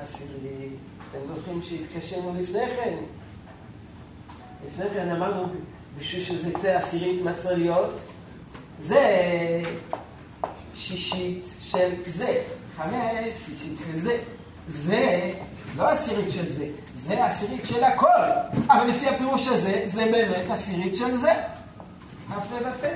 עשירי. 0.02 0.70
אתם 1.12 1.34
זוכרים 1.36 1.62
שהתקשינו 1.62 2.34
לפני 2.40 2.66
כן? 2.76 2.94
לפני 4.68 4.86
כן 4.94 5.10
אמרנו, 5.12 5.48
בשביל 5.98 6.24
שזה 6.24 6.50
יצא 6.50 6.78
עשירית 6.78 7.22
להיות? 7.52 7.94
זה 8.80 9.06
שישית 10.76 11.55
של 11.78 12.12
זה. 12.12 12.42
חמש, 12.78 13.36
שישית 13.46 13.78
של 13.78 14.00
זה. 14.00 14.18
זה 14.68 15.32
לא 15.76 15.90
עשירית 15.90 16.32
של 16.32 16.50
זה, 16.50 16.68
זה 16.96 17.26
עשירית 17.26 17.66
של 17.66 17.84
הכל. 17.84 18.08
אבל 18.68 18.88
לפי 18.88 19.08
הפירוש 19.10 19.48
הזה, 19.48 19.82
זה 19.86 20.06
באמת 20.12 20.52
עשירית 20.52 20.98
של 20.98 21.14
זה. 21.14 21.32
הפלא 22.30 22.70
ופלא. 22.76 22.90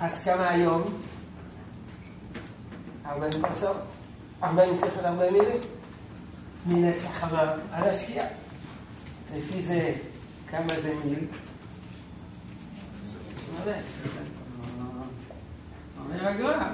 אז 0.00 0.24
כמה 0.24 0.48
היום? 0.48 0.82
ארבעים 3.06 3.32
פרסאות. 3.42 3.76
ארבעים, 4.42 4.74
סליחה, 4.74 5.08
ארבעים 5.08 5.32
מילים. 5.32 5.60
מנצח 6.66 7.10
חמה 7.10 7.54
על 7.72 7.88
השקיעה. 7.88 8.26
לפי 9.36 9.62
זה, 9.62 9.92
כמה 10.50 10.80
זה 10.80 10.94
מיל? 11.04 11.18
אומר 15.98 16.28
הגר"א, 16.28 16.72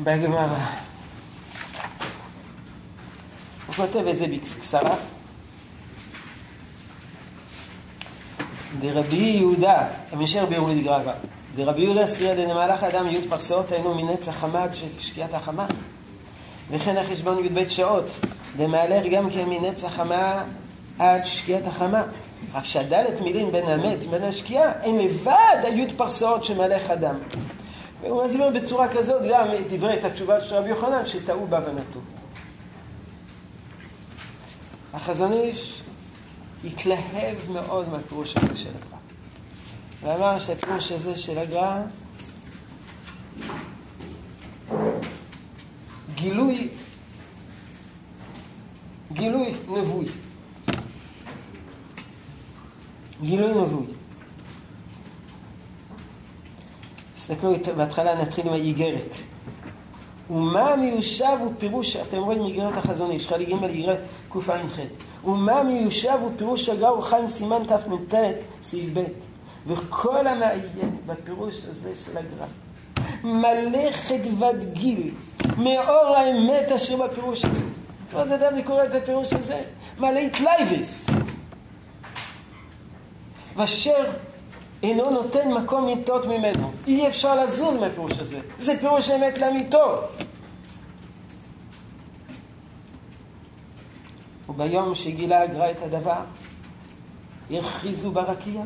בגמרא. 0.00 0.58
הוא 3.66 3.74
כותב 3.74 4.06
את 4.06 4.16
זה 4.16 4.26
בקצרה. 4.26 4.96
דרבי 8.80 9.16
יהודה, 9.16 9.86
המשך 10.12 10.42
ביורית 10.48 10.84
גרבה. 10.84 11.12
דרבי 11.54 11.82
יהודה 11.82 12.06
ספירא 12.06 12.34
דנמלך 12.34 12.84
אדם 12.84 13.06
י' 13.06 13.28
פרסאות 13.28 13.72
היינו 13.72 13.94
מנצח 13.94 14.32
חמה 14.32 14.62
עד 14.62 14.70
שקיעת 14.98 15.34
החמה. 15.34 15.66
וכן 16.70 16.96
החשבון 16.96 17.44
י"ב 17.44 17.68
שעות, 17.68 18.06
דמהלך 18.56 19.06
גם 19.12 19.30
כן 19.30 19.48
מנצח 19.48 19.88
חמה 19.88 20.44
עד 20.98 21.24
שקיעת 21.24 21.66
החמה. 21.66 22.02
רק 22.52 22.64
שהדלת 22.64 23.20
מילים 23.20 23.52
בין 23.52 23.68
המת 23.68 24.04
ובין 24.04 24.22
השקיעה 24.22 24.72
הם 24.82 24.98
לבד 24.98 25.60
הי' 25.62 25.86
פרסאות 25.96 26.44
שמהלך 26.44 26.90
אדם. 26.90 27.14
והוא 28.00 28.24
מסביר 28.24 28.50
בצורה 28.50 28.88
כזאת 28.88 29.22
גם 29.30 29.46
את 29.52 29.72
דברי 29.72 29.98
את 29.98 30.04
התשובה 30.04 30.40
של 30.40 30.54
רבי 30.54 30.68
יוחנן 30.68 31.06
שטעו 31.06 31.46
בהבנתו. 31.46 32.00
החזון 34.94 35.32
איש 35.32 35.82
התלהב 36.64 37.50
מאוד 37.52 37.88
מהפירוש 37.88 38.36
הזה 38.36 38.56
של 38.56 38.68
הגר"א. 38.68 38.96
ואמר 40.02 40.38
שהפירוש 40.38 40.92
הזה 40.92 41.16
של 41.16 41.38
הגר"א 41.38 41.80
גילוי, 46.14 46.68
גילוי 49.12 49.54
נבואי. 49.68 50.06
גילוי 53.22 53.50
נבואי. 53.50 53.86
תסתכלו, 57.16 57.52
בהתחלה 57.76 58.22
נתחיל 58.22 58.46
עם 58.46 58.52
האיגרת. 58.52 59.16
ומה 60.30 60.76
מיושב 60.76 61.36
הוא 61.40 61.52
פירוש, 61.58 61.96
אתם 61.96 62.18
רואים 62.18 62.44
איגרת 62.44 62.76
החזון 62.76 63.10
איש, 63.10 63.28
חלק 63.28 63.48
ג' 63.48 63.64
איגרת 63.64 63.98
קע"ח. 64.32 64.78
ומה 65.24 65.62
מיושב 65.62 66.16
הוא 66.20 66.30
פירוש 66.36 66.68
הגר"א 66.68 66.88
הוא 66.88 67.02
חיים 67.02 67.28
סימן 67.28 67.62
תנ"ט 67.66 68.14
סעיף 68.62 68.90
ב'. 68.94 69.04
וכל 69.66 70.26
המעיין 70.26 70.96
בפירוש 71.06 71.64
הזה 71.64 71.92
של 72.04 72.18
הגר"א 72.18 72.46
מלא 73.24 73.92
חדוות 73.92 74.56
גיל 74.72 75.10
מאור 75.58 76.16
האמת 76.16 76.72
אשר 76.72 77.06
בפירוש 77.06 77.44
הזה. 77.44 77.64
זאת 78.12 78.28
אדם 78.28 78.56
לקרוא 78.56 78.82
את 78.82 78.94
הפירוש 78.94 79.32
הזה 79.32 79.62
מלא 79.98 80.18
התלייבס. 80.18 81.06
ואשר 83.56 84.04
אינו 84.82 85.10
נותן 85.10 85.52
מקום 85.52 85.88
לטעות 85.88 86.26
ממנו. 86.26 86.72
אי 86.86 87.08
אפשר 87.08 87.44
לזוז 87.44 87.76
מהפירוש 87.76 88.18
הזה. 88.18 88.40
זה 88.58 88.78
פירוש 88.80 89.10
אמת 89.10 89.38
לאמיתו. 89.38 90.02
וביום 94.48 94.94
שגילה 94.94 95.42
הגר"א 95.42 95.70
את 95.70 95.82
הדבר, 95.82 96.20
הכריזו 97.50 98.10
ברקיע. 98.10 98.62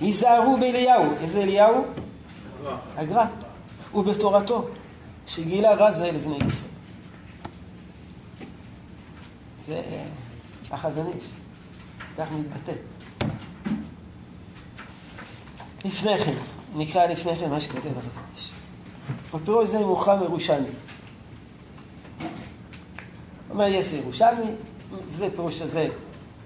היזהרו 0.00 0.56
באליהו. 0.60 1.12
איזה 1.20 1.42
אליהו? 1.42 1.84
הגר"א. 2.96 3.24
ובתורתו, 3.94 4.68
שגילה 5.26 5.74
רזה 5.74 6.10
לבני 6.10 6.36
ישראל. 6.46 6.76
זה 9.66 9.82
החזון 10.70 11.06
איש. 11.14 11.24
כך 12.18 12.26
מתבטא. 12.32 12.72
לפני 15.84 16.18
כן, 16.18 16.32
נקרא 16.76 17.06
לפני 17.06 17.36
כן 17.36 17.50
מה 17.50 17.60
שכותב 17.60 17.98
החזון 17.98 18.22
איש. 18.36 18.50
הפירוש 19.34 19.68
זה 19.68 19.78
מוכרח 19.78 20.20
מירושלמי. 20.20 20.68
אומר, 23.50 23.66
יש 23.66 23.92
ירושלמי, 23.92 24.50
זה 25.10 25.28
פירוש 25.36 25.62
הזה, 25.62 25.88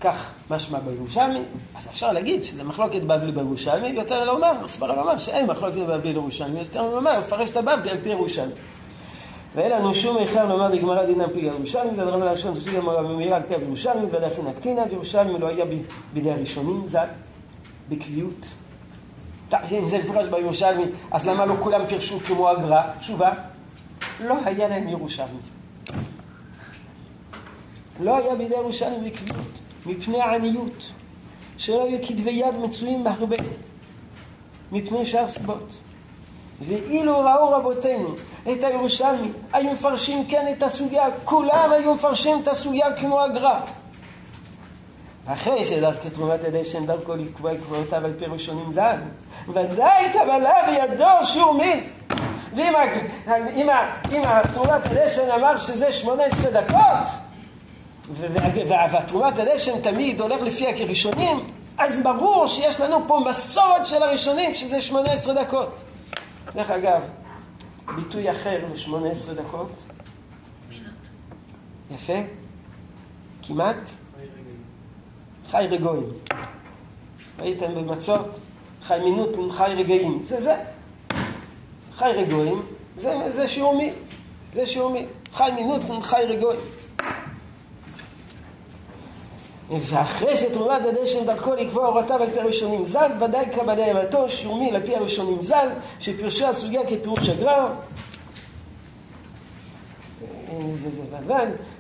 כך 0.01 0.31
משמע 0.51 0.79
בירושלמי, 0.79 1.43
אז 1.75 1.87
אפשר 1.87 2.12
להגיד 2.12 2.43
שזה 2.43 2.64
מחלוקת 2.64 3.03
בבלי 3.03 3.33
בירושלמי, 3.33 3.89
ויותר 3.89 4.25
לומר, 4.25 4.53
מסברה 4.64 4.97
לומר 4.97 5.18
שאין 5.18 5.47
מחלוקת 5.47 5.77
בבלי 5.77 6.12
בירושלמי, 6.12 6.59
יותר 6.59 6.95
לומר, 6.95 7.18
לפרש 7.18 7.51
את 7.51 7.57
הבבלי 7.57 7.91
על 7.91 7.99
פי 8.03 8.09
ירושלמי. 8.09 8.53
ואין 9.55 9.73
לנו 9.73 9.95
שום 9.95 10.17
איכר 10.19 10.47
לומר 10.49 10.69
לגמרא 10.69 11.05
דינם 11.07 11.29
פי 11.35 11.41
ירושלמי, 11.41 11.91
ודרם 11.91 12.21
ללשון 12.21 12.55
תוסיף 12.55 12.75
גמרא 12.75 13.03
במהירה 13.03 13.37
על 13.37 13.43
פי 13.49 13.55
ירושלמי, 13.55 14.07
ולכן 14.11 14.47
הקטינה, 14.47 14.83
וירושלמי 14.91 15.39
לא 15.39 15.49
היה 15.49 15.65
בידי 16.15 16.31
הראשונים, 16.31 16.87
ז"ל, 16.87 17.07
בקביעות. 17.89 18.47
אם 19.73 19.89
זה 19.89 19.99
מפורש 19.99 20.29
בירושלמי, 20.29 20.85
אז 21.11 21.29
למה 21.29 21.47
לא 21.47 21.55
כולם 21.61 21.87
פירשו 21.87 22.21
כמו 22.21 22.49
הגר"א? 22.49 22.83
תשובה, 23.01 23.33
לא 24.21 24.35
היה 24.45 24.69
להם 24.69 24.89
ירושלמי. 24.89 25.41
לא 28.01 28.17
היה 28.17 28.35
בידי 28.35 28.55
ירושלמי 28.55 29.11
בקביעות, 29.11 29.51
מפני 29.87 30.21
העניות, 30.21 30.93
שלא 31.57 31.85
היו 31.85 31.99
כתבי 32.03 32.31
יד 32.31 32.55
מצויים 32.55 33.05
בהרבה, 33.05 33.37
מפני 34.73 35.07
שאר 35.07 35.29
סיבות. 35.29 35.69
ואילו 36.61 37.21
ראו 37.21 37.51
רבותינו 37.51 38.09
את 38.53 38.65
הירושלמי, 38.65 39.29
היו 39.53 39.73
מפרשים 39.73 40.27
כן 40.29 40.47
את 40.53 40.63
הסוגיה, 40.63 41.07
כולם 41.25 41.73
היו 41.73 41.95
מפרשים 41.95 42.41
את 42.43 42.49
הסוגיה 42.49 42.93
כמו 42.93 43.21
הגר"א. 43.21 43.61
אחרי 45.27 45.65
שדרכי 45.65 46.11
תרומת 46.11 46.45
הדשן 46.45 46.87
דרכו 46.87 47.17
לקבוע 47.17 47.51
עקבותיו 47.51 48.05
על 48.05 48.13
פי 48.19 48.25
ראשונים 48.25 48.73
ז"ל, 48.73 48.97
ודאי 49.49 50.13
קבלה 50.13 50.53
בידו 50.67 51.05
שהוא 51.23 51.53
מין. 51.53 51.81
ואם 52.55 52.75
אם, 53.57 53.69
אם 54.13 54.23
תרומת 54.55 54.87
הדשן 54.87 55.31
אמר 55.31 55.59
שזה 55.59 55.93
18 55.93 56.51
דקות, 56.51 57.09
ותרומת 58.11 59.39
הדשן 59.39 59.81
תמיד 59.81 60.21
הולך 60.21 60.43
לפי 60.43 60.67
הראשונים, 60.67 61.51
אז 61.79 62.03
ברור 62.03 62.47
שיש 62.47 62.81
לנו 62.81 62.97
פה 63.07 63.21
מסורת 63.29 63.87
של 63.87 64.03
הראשונים 64.03 64.55
שזה 64.55 64.81
18 64.81 65.35
דקות. 65.35 65.89
דרך 66.55 66.71
אגב, 66.71 67.03
ביטוי 67.97 68.31
אחר 68.31 68.59
ל-18 68.73 69.33
דקות. 69.35 69.71
יפה. 71.95 72.13
כמעט. 73.43 73.89
חי 75.47 75.67
רגועים. 75.71 76.13
ראיתם 77.39 77.75
במצות? 77.75 78.27
חי 78.83 78.99
מינות 79.05 79.29
חי 79.51 79.73
רגעים. 79.77 80.23
זה 80.25 80.41
זה. 80.41 80.55
חי 81.95 82.13
רגועים, 82.15 82.63
זה, 82.97 83.33
זה 83.33 83.49
שיעור 83.49 83.77
מי. 83.77 83.93
זה 84.55 84.67
שיעור 84.67 84.93
מי. 84.93 85.07
חי 85.33 85.51
מינות 85.55 85.83
חי 86.03 86.23
רגועים. 86.29 86.61
ואחרי 89.71 90.37
שתרומת 90.37 90.85
הדשן 90.85 91.25
דרכו 91.27 91.55
לקבוע 91.55 91.87
הורתיו 91.87 92.23
על 92.23 92.31
פי 92.33 92.41
הראשונים 92.41 92.85
ז"ל, 92.85 93.11
ודאי 93.21 93.51
קבלי 93.51 93.93
אמתו 93.93 94.29
שיומי 94.29 94.71
על 94.71 94.87
פי 94.87 94.97
הראשונים 94.97 95.41
ז"ל, 95.41 95.68
שפירשו 96.01 96.47
הסוגיה 96.47 96.81
כפירוש 96.87 97.29
הגר"א. 97.29 97.68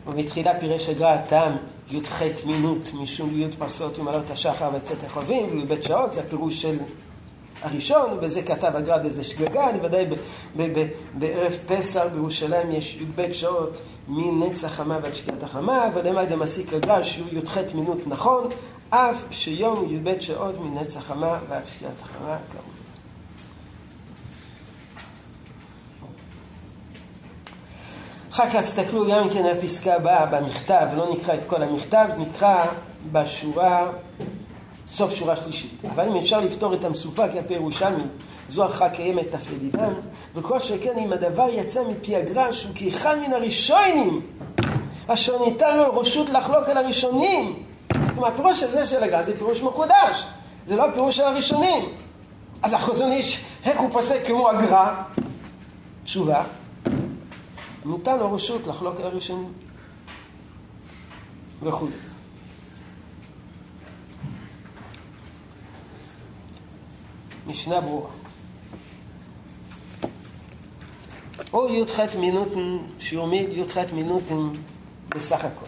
ובתחילה 0.06 0.60
פירש 0.60 0.88
הגר"א 0.88 1.08
הטעם 1.08 1.56
י"ח 1.90 2.22
מינות 2.46 2.94
משום 2.94 3.40
י' 3.40 3.48
פרסות 3.58 3.98
ומעלות 3.98 4.30
השחר 4.30 4.70
וצאת 4.74 5.04
החובים 5.06 5.48
וי"ב 5.52 5.82
שעות, 5.82 6.12
זה 6.12 6.20
הפירוש 6.20 6.62
של 6.62 6.78
הראשון, 7.62 8.12
ובזה 8.12 8.42
כתב 8.42 8.72
הגר"א 8.74 9.04
איזה 9.04 9.24
שגגה, 9.24 9.66
ודאי 9.82 10.06
בערב 11.14 11.56
פסח 11.66 12.02
בירושלים 12.12 12.70
יש 12.70 12.96
י"ב 12.96 13.32
שעות 13.32 13.78
מנצח 14.08 14.68
חמה 14.68 14.98
ועד 15.02 15.14
שקיעת 15.14 15.42
החמה, 15.42 15.88
ולמד 15.94 16.28
דמסיק 16.28 16.72
הגר"א 16.74 17.02
שהוא 17.02 17.28
י"ח 17.32 17.58
מינות 17.74 18.06
נכון, 18.06 18.48
אף 18.90 19.24
שיום 19.30 19.86
י"ב 19.90 20.20
שעות 20.20 20.54
מנצח 20.60 21.00
חמה 21.00 21.38
ועד 21.48 21.66
שקיעת 21.66 21.92
החמה 22.02 22.36
כאמור. 22.52 22.80
אחר 28.30 28.50
כך 28.50 28.56
תסתכלו 28.56 29.06
גם 29.10 29.30
כן 29.30 29.44
על 29.44 29.58
הפסקה 29.58 29.94
הבאה 29.94 30.26
במכתב, 30.26 30.86
לא 30.96 31.12
נקרא 31.12 31.34
את 31.34 31.40
כל 31.46 31.62
המכתב, 31.62 32.08
נקרא 32.18 32.64
בשורה, 33.12 33.90
סוף 34.90 35.14
שורה 35.14 35.36
שלישית. 35.36 35.84
אבל 35.90 36.08
אם 36.08 36.16
אפשר 36.16 36.40
לפתור 36.40 36.74
את 36.74 36.84
המסופק 36.84 37.30
על 37.36 37.42
פי 37.48 37.54
ירושלמי, 37.54 38.02
זו 38.48 38.64
הכרעה 38.64 38.90
קיימת 38.90 39.30
תפלדידן, 39.30 39.92
וכל 40.34 40.58
שכן 40.58 40.98
אם 40.98 41.12
הדבר 41.12 41.46
יצא 41.52 41.82
מפי 41.88 42.16
הגר"א 42.16 42.52
שהוא 42.52 42.72
כאחד 42.74 43.16
מן 43.18 43.32
הראשונים, 43.32 44.20
אשר 45.06 45.44
ניתן 45.44 45.76
לו 45.76 45.98
רשות 45.98 46.30
לחלוק 46.30 46.68
על 46.68 46.76
הראשונים. 46.76 47.62
כלומר, 48.14 48.28
הפירוש 48.28 48.62
הזה 48.62 48.86
של 48.86 49.02
הגר"א 49.02 49.22
זה 49.22 49.38
פירוש 49.38 49.62
מחודש, 49.62 50.26
זה 50.66 50.76
לא 50.76 50.88
הפירוש 50.88 51.16
של 51.16 51.24
הראשונים. 51.24 51.84
אז 52.62 52.72
החזון 52.72 53.12
איש, 53.12 53.44
איך 53.64 53.80
הוא 53.80 53.90
פוסק 53.92 54.26
כמו 54.26 54.48
הגר"א? 54.48 54.94
תשובה, 56.04 56.42
ניתן 57.84 58.18
לו 58.18 58.32
רשות 58.32 58.66
לחלוק 58.66 59.00
על 59.00 59.06
הראשונים. 59.06 59.52
וכו'. 61.62 62.09
משנה 67.50 67.80
ברורה. 67.80 68.10
או 71.52 71.74
י"ח 71.74 72.16
מינוטן, 72.18 72.78
שיומי 72.98 73.46
י"ח 73.50 73.92
מינוטן 73.92 74.48
בסך 75.08 75.44
הכל. 75.44 75.66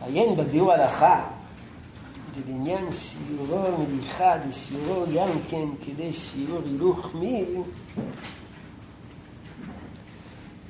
עיין 0.00 0.36
בביאור 0.36 0.72
הלכה, 0.72 1.24
ובעניין 2.36 2.92
שיעורו 2.92 3.86
מליחה 3.88 4.34
ושיעורו 4.48 5.04
גם 5.16 5.28
כן 5.50 5.66
כדי 5.86 6.12
שיעור 6.12 6.60
הילוך 6.64 7.14
מיל, 7.14 7.60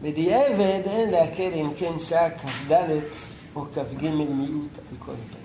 בדיעבד 0.02 0.80
אין 0.86 1.10
להקל 1.10 1.50
אם 1.54 1.70
כן 1.78 1.98
שעה 1.98 2.30
כ"ד 2.30 2.72
או 3.56 3.64
כ"ג 3.64 4.08
מיעוט 4.10 4.78
על 4.78 4.96
כל 4.98 5.12
פנים. 5.12 5.42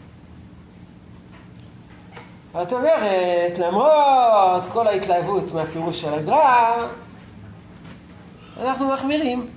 זאת 2.53 2.73
אומרת, 2.73 3.57
למרות 3.57 4.63
כל 4.71 4.87
ההתלהבות 4.87 5.53
מהפירוש 5.53 6.01
של 6.01 6.13
הגר"א, 6.13 6.87
אנחנו 8.61 8.87
מחמירים. 8.87 9.49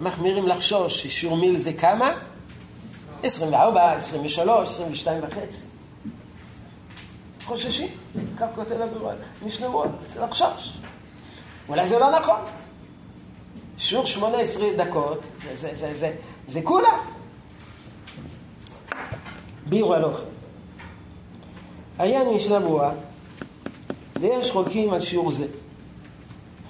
מחמירים 0.00 0.46
לחשוש 0.46 1.02
ששיעור 1.02 1.36
מיל 1.36 1.58
זה 1.58 1.72
כמה? 1.72 2.12
24, 3.22 3.92
23, 3.92 4.68
22 4.68 5.22
וחצי. 5.22 5.64
חוששים, 7.44 7.88
כך 8.38 8.46
כותב 8.54 8.80
הבירור, 8.80 9.12
משנבות, 9.46 9.88
זה 10.12 10.20
לחשוש. 10.20 10.78
אולי 11.68 11.86
זה 11.86 11.98
לא 11.98 12.18
נכון. 12.18 12.40
שיעור 13.78 14.06
18 14.06 14.66
דקות, 14.76 15.20
זה, 15.42 15.56
זה, 15.56 15.74
זה, 15.74 15.94
זה, 15.98 16.14
זה 16.48 16.60
כולה. 16.62 16.98
ביור 19.68 19.94
הלוך. 19.94 20.20
היה 21.98 22.24
משנה 22.24 22.60
ברורה, 22.60 22.92
ויש 24.20 24.50
חולקים 24.50 24.92
על 24.92 25.00
שיעור 25.00 25.30
זה. 25.30 25.46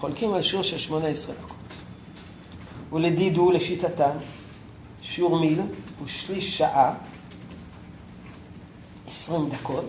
חולקים 0.01 0.35
על 0.35 0.43
שיעור 0.43 0.65
של 0.65 0.79
18 0.79 1.35
דקות. 1.35 1.57
ולדידו 2.93 3.51
לשיטתם, 3.51 4.11
שיעור 5.03 5.41
מיל 5.41 5.61
הוא 5.99 6.07
שליש 6.07 6.59
שעה, 6.59 6.95
20 9.07 9.49
דקות, 9.49 9.85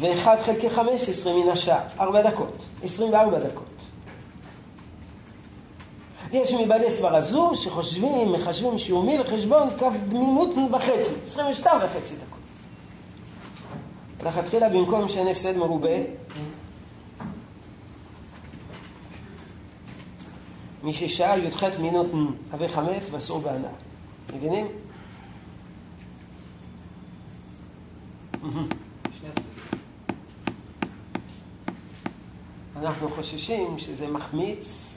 ואחד 0.00 0.36
חלקי 0.40 0.70
15 0.70 1.32
מן 1.34 1.48
השעה, 1.48 1.80
4 2.00 2.30
דקות, 2.30 2.64
24 2.82 3.38
דקות. 3.38 3.73
יש 6.34 6.52
מבעלי 6.52 6.90
סברה 6.90 7.20
זו 7.20 7.52
שחושבים, 7.54 8.32
מחשבים 8.32 8.78
שיעור 8.78 9.04
מיל 9.04 9.20
לחשבון 9.20 9.70
כף 9.70 9.92
דמינות 10.08 10.48
וחצי, 10.72 11.14
22 11.24 11.76
וחצי 11.76 12.14
דקות. 12.14 12.38
לכתחילה 14.26 14.68
במקום 14.68 15.08
שאין 15.08 15.28
הפסד 15.28 15.56
מרובה, 15.56 15.96
מי 20.82 20.92
ששאל 20.92 21.46
י"ח 21.46 21.64
מינות 21.78 22.06
הווה 22.52 22.68
חמץ 22.68 23.02
ואסור 23.10 23.40
בהנאה. 23.40 23.70
מבינים? 24.36 24.66
אנחנו 32.76 33.10
חוששים 33.10 33.78
שזה 33.78 34.08
מחמיץ 34.08 34.93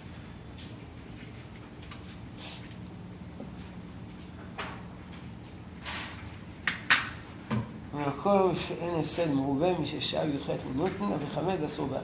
במקום 7.97 8.55
שאין 8.55 8.95
הפסד 8.99 9.31
מרובה 9.31 9.79
מששאל 9.79 10.35
י"ח 10.35 10.49
מינותנא 10.67 11.15
וחמד 11.25 11.63
אסור 11.63 11.87
בה. 11.87 11.99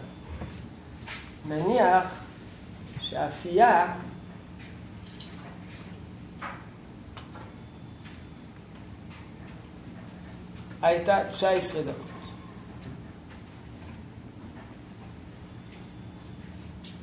נניח 1.48 2.04
שהאפייה 3.00 3.96
הייתה 10.82 11.30
19 11.30 11.82
דקות. 11.82 12.34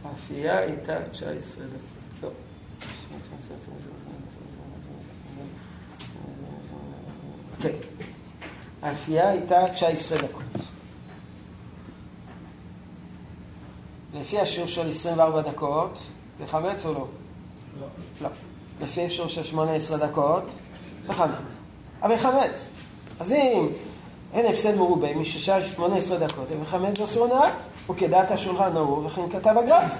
האפייה 0.05 0.59
הייתה 0.59 1.09
19 1.11 1.65
דקות. 1.67 1.81
לא. 2.23 2.31
כן. 7.63 7.73
האפייה 8.83 9.29
הייתה 9.29 9.67
19 9.67 10.19
דקות. 10.19 10.43
לפי 14.15 14.41
השיעור 14.41 14.69
של 14.69 14.89
24 14.89 15.41
דקות, 15.41 15.99
זה 16.39 16.47
חמץ 16.47 16.87
או 16.87 16.93
לא? 16.93 17.07
לא. 17.81 17.87
לא. 18.21 18.29
לפי 18.81 19.05
השיעור 19.05 19.29
של 19.29 19.43
18 19.43 19.99
דקות, 19.99 20.43
זה 21.07 21.13
חמץ. 21.13 21.55
אבל 22.03 22.17
חמץ. 22.17 22.67
אז 23.21 23.33
אם 23.33 23.69
אין 24.33 24.47
הפסד 24.47 24.75
מרובה 24.75 25.15
מששעה 25.17 25.65
18 25.65 26.19
דקות, 26.19 26.47
אבל 26.57 26.65
חמץ 26.65 26.99
ואסור 26.99 27.27
נהג, 27.27 27.53
וכדעת 27.91 28.31
השולחן 28.31 28.77
ערוך, 28.77 29.05
וכן 29.07 29.31
כתב 29.31 29.55
הגר"ץ. 29.59 29.93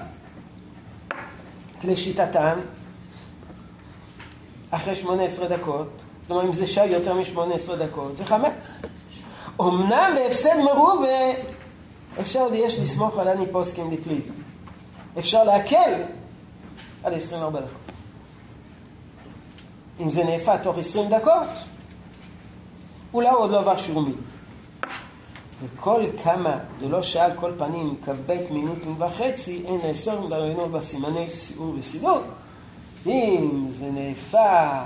לשיטתם, 1.83 2.59
אחרי 4.71 4.95
18 4.95 5.47
דקות, 5.47 5.89
כלומר 6.27 6.45
אם 6.45 6.53
זה 6.53 6.67
שעה 6.67 6.87
יותר 6.87 7.13
מ-18 7.13 7.75
דקות, 7.75 8.17
זה 8.17 8.25
חמץ. 8.25 8.67
אמנם 9.61 10.13
בהפסד 10.15 10.57
מרובה 10.65 11.31
אפשר 12.19 12.47
ויש 12.51 12.79
לסמוך 12.79 13.17
על 13.17 13.27
אני 13.27 13.45
פוסקים 13.51 13.95
דפליט. 13.95 14.25
אפשר 15.19 15.43
להקל 15.43 16.03
על 17.03 17.13
24 17.13 17.59
דקות. 17.59 17.71
אם 19.99 20.09
זה 20.09 20.23
נאפה 20.23 20.57
תוך 20.57 20.77
20 20.77 21.09
דקות, 21.09 21.47
אולי 23.13 23.29
הוא 23.29 23.37
עוד 23.37 23.49
לא 23.49 23.59
עבר 23.59 23.77
שיעור. 23.77 24.05
וכל 25.63 26.03
כמה, 26.23 26.57
ולא 26.79 27.01
שעה 27.01 27.25
על 27.25 27.31
כל 27.35 27.51
פנים, 27.57 27.95
כ"ב 28.05 28.51
מינות 28.51 28.77
וחצי, 28.97 29.63
אין 29.65 29.79
נאסר 29.87 30.19
לרעיונו 30.19 30.69
בסימני 30.69 31.29
סיעור 31.29 31.75
וסידור. 31.79 32.21
אם 33.05 33.67
זה 33.69 33.85
נאפה 33.91 34.81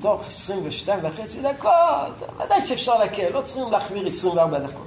תוך 0.00 0.26
22 0.26 1.00
וחצי 1.02 1.42
דקות, 1.42 2.30
ודאי 2.36 2.66
שאפשר 2.66 2.98
להקל, 2.98 3.28
לא 3.28 3.42
צריכים 3.42 3.72
להחמיר 3.72 4.06
24 4.06 4.58
דקות. 4.58 4.86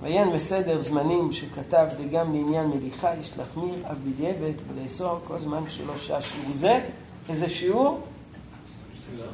ויין 0.00 0.32
בסדר 0.32 0.80
זמנים 0.80 1.32
שכתב 1.32 1.86
וגם 1.98 2.34
לעניין 2.34 2.66
מליחה 2.66 3.14
יש 3.20 3.30
להחמיר 3.38 3.74
אף 3.92 3.96
בדיעבד 4.04 4.52
ולאסור 4.68 5.20
כל 5.26 5.38
זמן 5.38 5.68
שלא 5.68 5.96
שעה 5.96 6.22
שיעור 6.22 6.50
זה. 6.54 6.80
איזה 7.28 7.48
שיעור? 7.48 8.00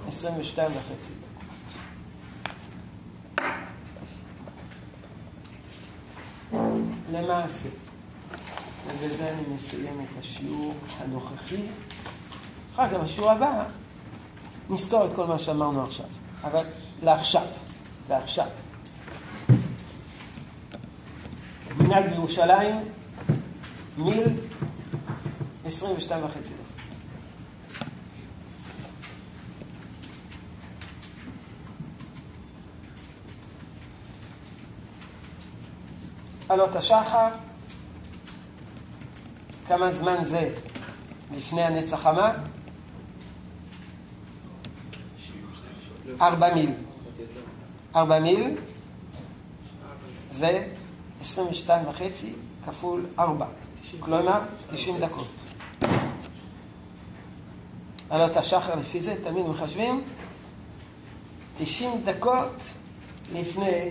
22 0.08 0.70
וחצי. 0.70 1.12
למעשה, 7.12 7.68
ובזה 8.86 9.28
אני 9.28 9.54
מסיים 9.54 10.00
את 10.00 10.20
השיעור 10.20 10.74
הנוכחי. 10.98 11.62
אחר 12.74 12.88
כך 12.88 12.94
בשיעור 12.94 13.30
הבא 13.30 13.64
נסתור 14.70 15.06
את 15.06 15.10
כל 15.14 15.26
מה 15.26 15.38
שאמרנו 15.38 15.82
עכשיו. 15.82 16.06
אבל 16.44 16.64
לעכשיו, 17.02 17.46
לעכשיו. 18.08 18.46
מנהג 21.76 22.10
בירושלים, 22.10 22.76
מיל 23.98 24.28
22 25.64 26.24
וחצי 26.24 26.40
דקות. 26.40 26.66
עלות 36.48 36.76
השחר, 36.76 37.28
כמה 39.68 39.92
זמן 39.92 40.24
זה 40.24 40.54
לפני 41.36 41.62
הנץ 41.62 41.92
החמה? 41.92 42.32
ארבע 46.20 46.54
מיל. 46.54 46.70
ארבע 47.96 48.18
מיל 48.20 48.56
זה 50.30 50.68
22 51.20 51.88
וחצי 51.88 52.32
כפול 52.66 53.06
4, 53.18 53.46
כלומר 54.00 54.40
90 54.72 54.98
דקות. 55.00 55.28
עלות 58.10 58.36
השחר 58.36 58.74
לפי 58.74 59.00
זה 59.00 59.14
תמיד 59.24 59.46
מחשבים 59.46 60.04
90 61.54 61.90
דקות 62.04 62.62
לפני 63.34 63.90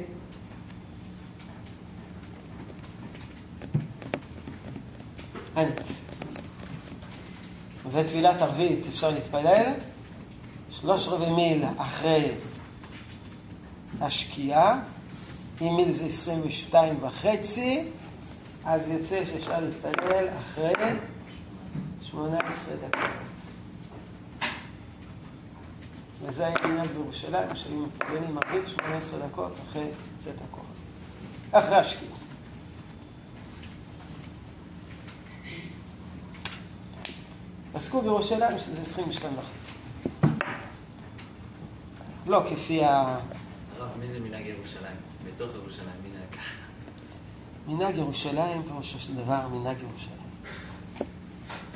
הנץ. 5.56 5.82
וטבילת 7.92 8.42
ערבית 8.42 8.88
אפשר 8.88 9.10
להתפלל 9.10 9.74
שלוש 10.82 11.08
רבעי 11.08 11.32
מיל 11.32 11.64
אחרי 11.78 12.32
השקיעה 14.02 14.80
אם 15.62 15.76
מיל 15.76 15.92
זה 15.92 16.06
22 16.06 17.04
וחצי, 17.04 17.84
אז 18.66 18.82
יוצא 18.88 19.26
שאפשר 19.26 19.60
להתפלל 19.60 20.28
אחרי 20.40 20.74
18 22.02 22.76
דקות. 22.76 23.10
וזה 26.22 26.48
העניין 26.48 26.86
בירושלים, 26.86 27.56
שהיו 27.56 27.80
מתפללים 27.80 28.38
ערבית 28.38 28.68
18 28.68 29.20
דקות 29.28 29.54
אחרי 29.70 29.88
צאת 30.24 30.36
הכוח. 30.50 30.66
אחרי 31.52 31.76
השקיעה. 31.76 32.12
פסקו 37.74 38.02
בירושלים 38.02 38.60
שזה 38.60 38.82
22 38.82 39.34
וחצי. 39.38 39.61
לא 42.32 42.44
כפי 42.50 42.82
מי 44.00 44.12
זה 44.12 44.20
מנהג 44.20 44.46
ירושלים? 44.46 44.96
בתוך 45.28 45.56
ירושלים, 45.56 45.88
מנהג. 46.04 46.36
מנהג 47.68 47.98
ירושלים, 47.98 48.64
פירושו 48.64 49.00
של 49.00 49.16
דבר, 49.16 49.48
מנהג 49.48 49.78
ירושלים. 49.82 50.18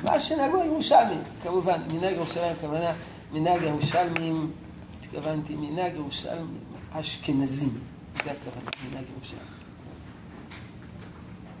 מה 0.02 0.20
שנהגו 0.20 0.60
הירושלמים, 0.62 1.22
כמובן, 1.42 1.80
מנהג 1.92 2.12
ירושלים, 2.12 2.52
הכוונה, 2.52 2.92
מנהג 3.32 3.62
ירושלמים, 3.62 4.52
התכוונתי, 5.00 5.56
מנהג 5.56 5.94
ירושלמים 5.94 6.58
אשכנזים, 6.92 7.78
זה 8.24 8.30
הכוונה, 8.30 8.70
מנהג 8.90 9.04
ירושלים. 9.16 9.42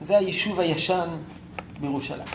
זה 0.00 0.18
היישוב 0.18 0.60
הישן 0.60 1.08
בירושלים. 1.80 2.28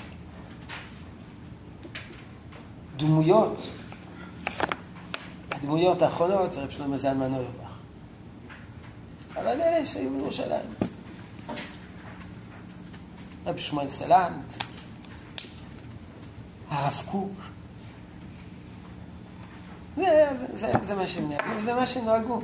דמויות, 2.97 3.57
הדמויות 5.61 6.01
האחרונות 6.01 6.51
זה 6.51 6.63
רב 6.63 6.69
שלמה 6.69 6.97
זלמן 6.97 7.33
אוירבך. 7.33 7.71
אבל 9.35 9.47
אלה 9.61 9.85
שהיו 9.85 10.09
בירושלים. 10.09 10.69
רב 13.45 13.57
שמואל 13.57 13.87
סלנט, 13.87 14.53
הרב 16.69 17.03
קוק. 17.11 17.31
זה, 19.95 20.29
זה, 20.53 20.55
זה, 20.55 20.73
זה 20.85 20.95
מה 20.95 21.07
שהם 21.07 21.29
נהגו, 21.29 21.57
וזה 21.57 21.73
מה 21.73 21.85
שנהגו 21.85 22.41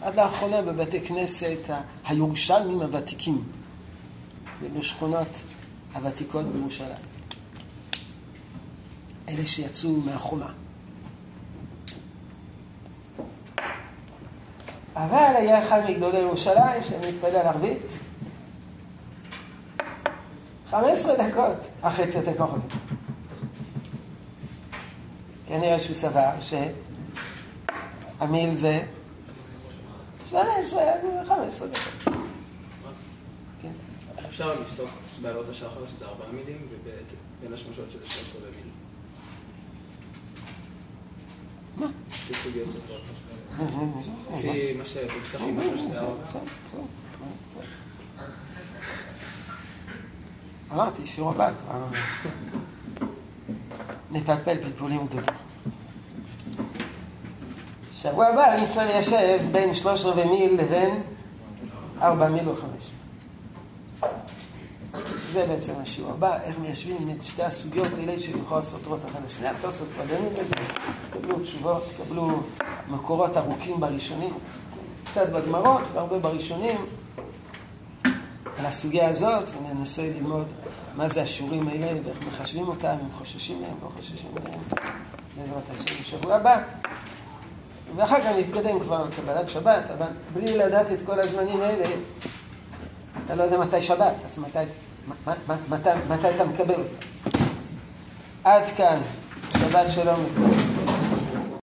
עד 0.00 0.14
לאחרונה 0.14 0.62
בבתי 0.62 1.00
כנסת 1.00 1.70
הירושלמים 2.06 2.80
הוותיקים, 2.80 3.44
בשכונות 4.78 5.28
הוותיקות 5.94 6.44
בירושלים. 6.44 7.02
אלה 9.28 9.46
שיצאו 9.46 9.90
מהחומה. 9.90 10.63
אבל 14.94 15.34
היה 15.36 15.66
אחד 15.66 15.80
מגדולי 15.88 16.18
ירושלים 16.18 16.82
שמתפלל 16.82 17.36
ערבית 17.36 17.86
15 20.70 21.14
דקות 21.16 21.66
אחרי 21.82 22.12
צאת 22.12 22.28
הכוכבים. 22.28 22.68
כנראה 25.46 25.78
שהוא 25.78 25.94
סבר 25.94 26.30
שהמיל 28.20 28.54
זה 28.54 28.82
18 30.30 30.82
עד 30.82 31.00
15 31.28 31.68
דקות. 31.68 32.14
כן. 33.62 33.68
אפשר 34.28 34.60
לפסוק 34.60 34.90
בעלות 35.22 35.48
השחר 35.48 35.86
שזה 35.96 36.06
ארבעה 36.06 36.28
מילים, 36.32 36.68
ובין 36.70 37.52
השמשות 37.52 37.90
שזה 37.90 38.10
שלוש 38.10 38.36
רבעי 38.36 38.50
מיל. 38.50 38.70
מה? 41.76 41.86
שתי 42.08 42.34
סוגיות 42.34 42.68
סותרות. 42.70 43.23
לפי 43.62 44.74
מה 44.78 44.84
שבפסחים, 44.84 45.56
מה 45.56 45.62
שזה 45.78 46.00
ארבע. 46.00 46.12
אמרתי, 50.72 51.06
שיעור 51.06 51.30
הבא 51.30 51.50
כבר 51.50 51.84
נפלפל 54.10 54.62
פלפולים 54.62 55.06
גדולים. 55.06 55.26
שבוע 57.94 58.26
הבא 58.26 58.54
אני 58.54 58.66
צריך 58.66 58.78
ליישב 58.78 59.40
בין 59.52 59.74
שלוש 59.74 60.04
רבעי 60.04 60.24
מיל 60.24 60.60
לבין 60.60 61.02
ארבע 62.02 62.28
מיל 62.28 62.48
וחמש. 62.48 62.90
זה 65.34 65.46
בעצם 65.46 65.72
השיעור 65.82 66.10
הבא, 66.10 66.38
איך 66.44 66.58
מיישבים 66.58 66.96
את 67.16 67.22
שתי 67.22 67.42
הסוגיות 67.42 67.88
האלה 67.98 68.18
שלכאורה 68.18 68.62
סותרות 68.62 69.00
אחת 69.08 69.18
לשנייה. 69.26 69.52
התוספות 69.52 69.88
כבר 69.94 70.04
דנים 70.04 70.32
בזה, 70.32 70.54
תקבלו 71.10 71.40
תשובות, 71.40 71.84
תקבלו 71.96 72.42
מקורות 72.88 73.36
ארוכים 73.36 73.80
בראשונים, 73.80 74.32
קצת 75.04 75.28
בגמרות 75.28 75.82
והרבה 75.92 76.18
בראשונים. 76.18 76.86
על 78.58 78.66
הסוגיה 78.66 79.08
הזאת, 79.08 79.44
וננסה 79.58 80.02
ללמוד 80.02 80.46
מה 80.96 81.08
זה 81.08 81.22
השיעורים 81.22 81.68
האלה 81.68 82.00
ואיך 82.04 82.18
מחשבים 82.28 82.68
אותם, 82.68 82.96
אם 83.02 83.18
חוששים 83.18 83.62
מהם, 83.62 83.74
לא 83.82 83.88
חוששים 83.96 84.30
מהם, 84.34 84.60
בעזרת 85.36 85.62
השם 85.70 86.00
בשבוע 86.00 86.34
הבא. 86.34 86.62
ואחר 87.96 88.20
כך 88.20 88.30
נתקדם 88.38 88.80
כבר 88.80 89.04
לקבלת 89.04 89.50
שבת, 89.50 89.90
אבל 89.98 90.06
בלי 90.34 90.58
לדעת 90.58 90.92
את 90.92 90.98
כל 91.06 91.20
הזמנים 91.20 91.60
האלה, 91.60 91.84
אתה 93.24 93.34
לא 93.34 93.42
יודע 93.42 93.58
מתי 93.58 93.82
שבת, 93.82 94.14
אז 94.26 94.38
מתי, 94.38 94.58
מתי, 95.68 96.28
אתה 96.36 96.44
מקבל. 96.44 96.82
עד 98.44 98.62
כאן, 98.76 98.98
שבת 99.58 99.90
שלום. 99.90 100.73